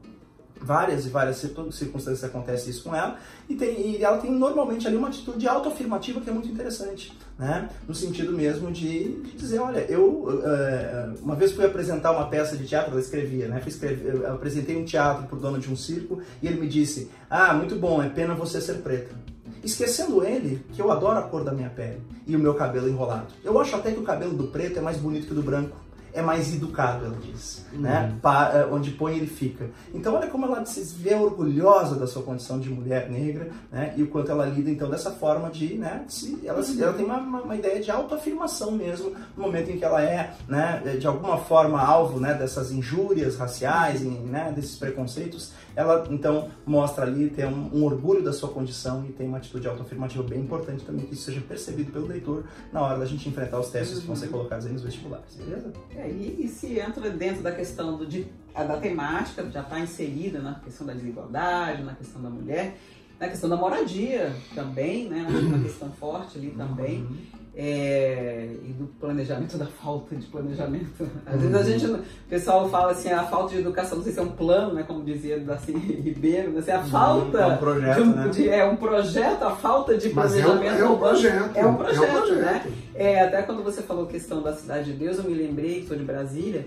várias 0.62 1.06
e 1.06 1.10
várias 1.10 1.38
circunstâncias 1.38 2.24
acontece 2.24 2.70
isso 2.70 2.84
com 2.84 2.96
ela 2.96 3.18
e, 3.48 3.56
tem, 3.56 3.92
e 3.92 4.04
ela 4.04 4.18
tem 4.18 4.32
normalmente 4.32 4.88
ali 4.88 4.98
uma 4.98 5.08
atitude 5.08 5.48
autoafirmativa 5.48 6.20
que 6.20 6.30
é 6.30 6.34
muito 6.34 6.50
interessante, 6.50 7.18
né? 7.38 7.70
No 7.88 7.96
sentido 7.96 8.34
mesmo 8.34 8.72
de, 8.72 9.22
de 9.22 9.32
dizer, 9.38 9.60
olha, 9.60 9.80
eu 9.90 10.04
uh, 10.04 11.24
uma 11.24 11.36
vez 11.36 11.54
fui 11.54 11.66
apresentar 11.66 12.12
uma 12.12 12.28
peça 12.28 12.58
de 12.58 12.68
teatro, 12.68 12.92
ela 12.92 13.00
escrevia, 13.00 13.48
né? 13.48 13.60
Fui 13.62 13.70
escrever, 13.70 14.16
eu 14.16 14.34
apresentei 14.34 14.76
um 14.76 14.84
teatro 14.84 15.28
para 15.28 15.38
o 15.38 15.40
dono 15.40 15.60
de 15.60 15.72
um 15.72 15.76
circo 15.76 16.22
e 16.42 16.48
ele 16.48 16.60
me 16.60 16.68
disse, 16.68 17.10
ah, 17.30 17.54
muito 17.54 17.76
bom, 17.76 18.04
é 18.04 18.10
pena 18.10 18.36
você 18.36 18.60
ser 18.60 18.80
preta 18.80 19.16
esquecendo 19.64 20.24
ele 20.24 20.64
que 20.74 20.82
eu 20.82 20.92
adoro 20.92 21.20
a 21.20 21.24
cor 21.24 21.44
da 21.44 21.52
minha 21.52 21.70
pele 21.70 22.02
e 22.26 22.36
o 22.36 22.40
meu 22.40 22.54
cabelo 22.54 22.90
enrolado. 22.90 23.28
Eu 23.44 23.60
acho 23.60 23.76
até 23.76 23.92
que 23.92 24.00
o 24.00 24.04
cabelo 24.04 24.34
do 24.34 24.48
preto 24.48 24.80
é 24.80 24.82
mais 24.82 24.98
bonito 24.98 25.28
que 25.28 25.32
o 25.34 25.36
do 25.36 25.44
branco 25.44 25.76
é 26.14 26.22
mais 26.22 26.54
educado, 26.54 27.06
ela 27.06 27.18
diz, 27.22 27.66
uhum. 27.74 27.82
né? 27.82 28.16
Eh, 28.54 28.68
onde 28.72 28.92
põe 28.92 29.18
ele 29.18 29.28
fica. 29.28 29.70
Então 29.94 30.16
olha 30.16 30.28
como 30.28 30.46
ela 30.46 30.66
se 30.66 30.82
vê 30.96 31.16
orgulhosa 31.16 31.96
da 31.96 32.08
sua 32.08 32.24
condição 32.24 32.60
de 32.60 32.70
mulher 32.70 33.10
negra, 33.10 33.50
né? 33.72 33.94
E 33.96 34.04
o 34.04 34.08
quanto 34.08 34.32
ela 34.32 34.46
lida 34.46 34.70
então 34.70 34.90
dessa 34.90 35.12
forma 35.12 35.50
de, 35.50 35.76
né? 35.76 36.04
Se, 36.08 36.40
ela, 36.46 36.60
uhum. 36.60 36.82
ela 36.82 36.94
tem 36.94 37.06
uma, 37.06 37.18
uma, 37.18 37.42
uma, 37.42 37.56
ideia 37.56 37.82
de 37.82 37.92
autoafirmação 37.92 38.72
mesmo 38.72 39.14
no 39.36 39.44
momento 39.44 39.72
em 39.72 39.78
que 39.78 39.86
ela 39.86 40.02
é, 40.02 40.34
né? 40.48 40.82
De 41.00 41.08
alguma 41.08 41.38
forma 41.38 41.82
alvo, 41.82 42.20
né? 42.20 42.34
Dessas 42.34 42.72
injúrias 42.72 43.38
raciais, 43.38 44.02
né? 44.02 44.52
Desses 44.56 44.78
preconceitos 44.78 45.54
ela 45.80 46.06
então 46.10 46.50
mostra 46.66 47.06
ali, 47.06 47.30
tem 47.30 47.46
um, 47.46 47.70
um, 47.74 47.86
orgulho 47.86 48.22
da 48.22 48.34
sua 48.34 48.50
condição 48.50 49.06
e 49.08 49.14
tem 49.14 49.26
uma 49.26 49.38
atitude 49.38 49.66
autoafirmativa 49.66 50.22
bem 50.24 50.42
importante 50.42 50.84
também 50.84 51.06
que 51.06 51.14
isso 51.14 51.24
seja 51.24 51.40
percebido 51.40 51.92
pelo 51.94 52.06
leitor 52.06 52.44
na 52.74 52.82
hora 52.82 52.98
da 52.98 53.06
gente 53.06 53.30
enfrentar 53.30 53.60
os 53.60 53.70
testes 53.70 53.96
uhum. 53.96 54.02
que 54.02 54.08
vão 54.08 54.16
ser 54.18 54.26
uhum. 54.26 54.32
colocados 54.34 54.66
aí 54.66 54.74
nos 54.74 54.82
vestibulares, 54.82 55.36
beleza? 55.36 55.72
E, 56.08 56.44
e, 56.44 56.48
se 56.48 56.80
entra 56.80 57.10
dentro 57.10 57.42
da 57.42 57.52
questão 57.52 57.98
do, 57.98 58.06
de, 58.06 58.28
da 58.54 58.78
temática, 58.78 59.50
já 59.50 59.62
está 59.62 59.80
inserida 59.80 60.40
na 60.40 60.56
questão 60.56 60.86
da 60.86 60.94
desigualdade, 60.94 61.84
na 61.84 61.94
questão 61.94 62.22
da 62.22 62.30
mulher, 62.30 62.78
na 63.20 63.28
questão 63.28 63.50
da 63.50 63.56
moradia 63.56 64.34
também, 64.56 65.10
né? 65.10 65.28
Uma 65.30 65.60
questão 65.60 65.92
forte 65.92 66.38
ali 66.38 66.52
também. 66.52 67.02
Uhum 67.02 67.40
é, 67.62 68.48
e 68.64 68.72
do 68.72 68.86
planejamento, 69.00 69.58
da 69.60 69.66
falta 69.66 70.16
de 70.16 70.26
planejamento. 70.28 71.06
Às 71.26 71.42
vezes 71.42 71.56
a 71.56 71.64
gente, 71.64 71.86
o 71.88 72.04
pessoal 72.30 72.70
fala 72.70 72.94
assim, 72.94 73.12
a 73.12 73.24
falta 73.24 73.54
de 73.54 73.60
educação, 73.60 73.98
não 73.98 74.04
sei 74.04 74.14
se 74.14 74.20
é 74.20 74.22
um 74.22 74.32
plano, 74.32 74.74
né, 74.74 74.84
como 74.84 75.04
dizia 75.04 75.38
Darcy 75.40 75.74
Ribeiro, 75.74 76.52
né, 76.52 76.60
assim, 76.60 76.72
a 76.72 76.84
falta 76.84 77.38
é 77.38 77.46
um 77.48 77.58
projeto, 77.58 78.04
de, 78.04 78.10
né? 78.10 78.28
de, 78.30 78.50
é 78.50 78.66
um 78.66 78.76
projeto, 78.78 79.44
a 79.44 79.52
falta 79.52 79.98
de 79.98 80.10
planejamento. 80.10 80.64
Mas 80.64 80.80
é 80.80 80.86
um, 80.86 80.88
é 80.88 80.90
um 80.90 80.98
projeto. 80.98 81.58
É 81.58 81.66
um 81.66 81.76
projeto, 81.76 82.04
é 82.04 82.08
um 82.08 82.22
projeto. 82.22 82.40
né? 82.40 82.72
É, 82.96 83.22
até 83.22 83.42
quando 83.42 83.62
você 83.62 83.82
falou 83.82 84.06
questão 84.06 84.42
da 84.42 84.54
Cidade 84.54 84.94
de 84.94 84.98
Deus, 84.98 85.18
eu 85.18 85.26
me 85.26 85.34
lembrei 85.34 85.82
que 85.82 85.88
sou 85.88 85.98
de 85.98 86.04
Brasília, 86.04 86.66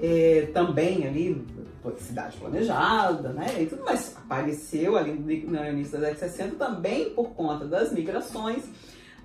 é, 0.00 0.48
também 0.52 1.06
ali, 1.06 1.44
cidade 1.98 2.36
planejada, 2.36 3.30
né? 3.30 3.46
E 3.62 3.66
tudo 3.66 3.82
mais 3.84 4.14
apareceu 4.16 4.96
ali 4.96 5.12
no 5.12 5.66
início 5.66 5.92
da 5.92 6.08
década 6.08 6.28
de 6.28 6.32
60 6.32 6.56
também 6.56 7.10
por 7.10 7.30
conta 7.30 7.64
das 7.64 7.92
migrações 7.92 8.64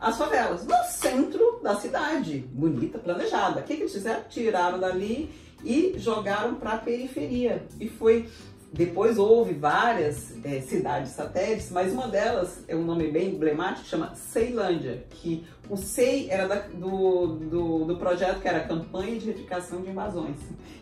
as 0.04 0.18
favelas, 0.18 0.66
no 0.66 0.76
centro 0.90 1.62
da 1.64 1.76
cidade, 1.78 2.40
bonita, 2.52 3.00
planejada. 3.00 3.62
O 3.62 3.64
que, 3.64 3.76
que 3.76 3.84
eles 3.84 3.94
fizeram? 3.94 4.24
Tiraram 4.30 4.78
dali 4.78 5.34
e 5.64 5.94
jogaram 5.98 6.56
para 6.56 6.72
a 6.72 6.78
periferia. 6.78 7.66
E 7.80 7.88
foi 7.88 8.30
depois 8.74 9.20
houve 9.20 9.54
várias 9.54 10.34
é, 10.44 10.60
cidades 10.60 11.12
satélites, 11.12 11.70
mas 11.70 11.94
uma 11.94 12.08
delas 12.08 12.64
é 12.68 12.76
um 12.76 12.84
nome 12.84 13.12
bem 13.12 13.36
emblemático, 13.36 13.86
chama 13.86 14.16
Ceilândia, 14.16 15.06
que 15.12 15.46
o 15.70 15.78
SEI 15.78 16.28
era 16.28 16.48
da, 16.48 16.56
do, 16.56 17.28
do, 17.38 17.86
do, 17.86 17.98
projeto 17.98 18.42
que 18.42 18.48
era 18.48 18.62
Campanha 18.62 19.20
de 19.20 19.28
Retificação 19.28 19.80
de 19.80 19.92
Invasões. 19.92 20.38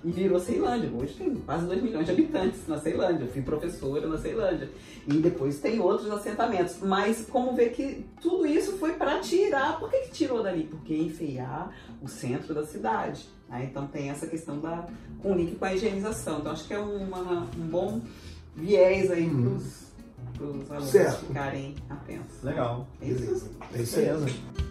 E 0.05 0.09
virou 0.09 0.39
Ceilândia. 0.39 0.89
Hoje 0.89 1.15
tem 1.15 1.35
quase 1.35 1.65
2 1.65 1.83
milhões 1.83 2.05
de 2.05 2.13
habitantes 2.13 2.65
na 2.65 2.79
Ceilândia. 2.79 3.25
Eu 3.25 3.27
fui 3.27 3.41
professora 3.41 4.07
na 4.07 4.17
Ceilândia. 4.17 4.69
E 5.05 5.13
depois 5.17 5.59
tem 5.59 5.79
outros 5.79 6.09
assentamentos. 6.09 6.77
Mas 6.81 7.27
como 7.29 7.53
ver 7.53 7.71
que 7.71 8.05
tudo 8.21 8.47
isso 8.47 8.77
foi 8.77 8.93
para 8.93 9.19
tirar. 9.19 9.77
Por 9.79 9.89
que, 9.91 9.97
que 9.99 10.11
tirou 10.11 10.41
dali? 10.41 10.63
Porque 10.63 10.95
enfeiar 10.95 11.71
o 12.01 12.07
centro 12.07 12.55
da 12.55 12.65
cidade. 12.65 13.27
Né? 13.51 13.67
Então 13.69 13.85
tem 13.87 14.09
essa 14.09 14.25
questão 14.25 14.59
da, 14.59 14.87
com 15.21 15.35
link 15.35 15.55
com 15.55 15.65
a 15.65 15.73
higienização. 15.75 16.39
Então 16.39 16.51
acho 16.51 16.65
que 16.65 16.73
é 16.73 16.79
uma, 16.79 17.47
um 17.57 17.67
bom 17.67 18.01
viés 18.55 19.11
aí 19.11 19.27
hum. 19.27 19.59
para 20.33 20.45
os 20.45 20.71
alunos 20.71 20.89
certo. 20.89 21.25
ficarem 21.25 21.75
atentos. 21.89 22.41
Legal. 22.41 22.87
É 23.01 23.07
isso. 23.09 23.51
É 23.73 23.81
isso 23.81 23.99
aí. 23.99 24.70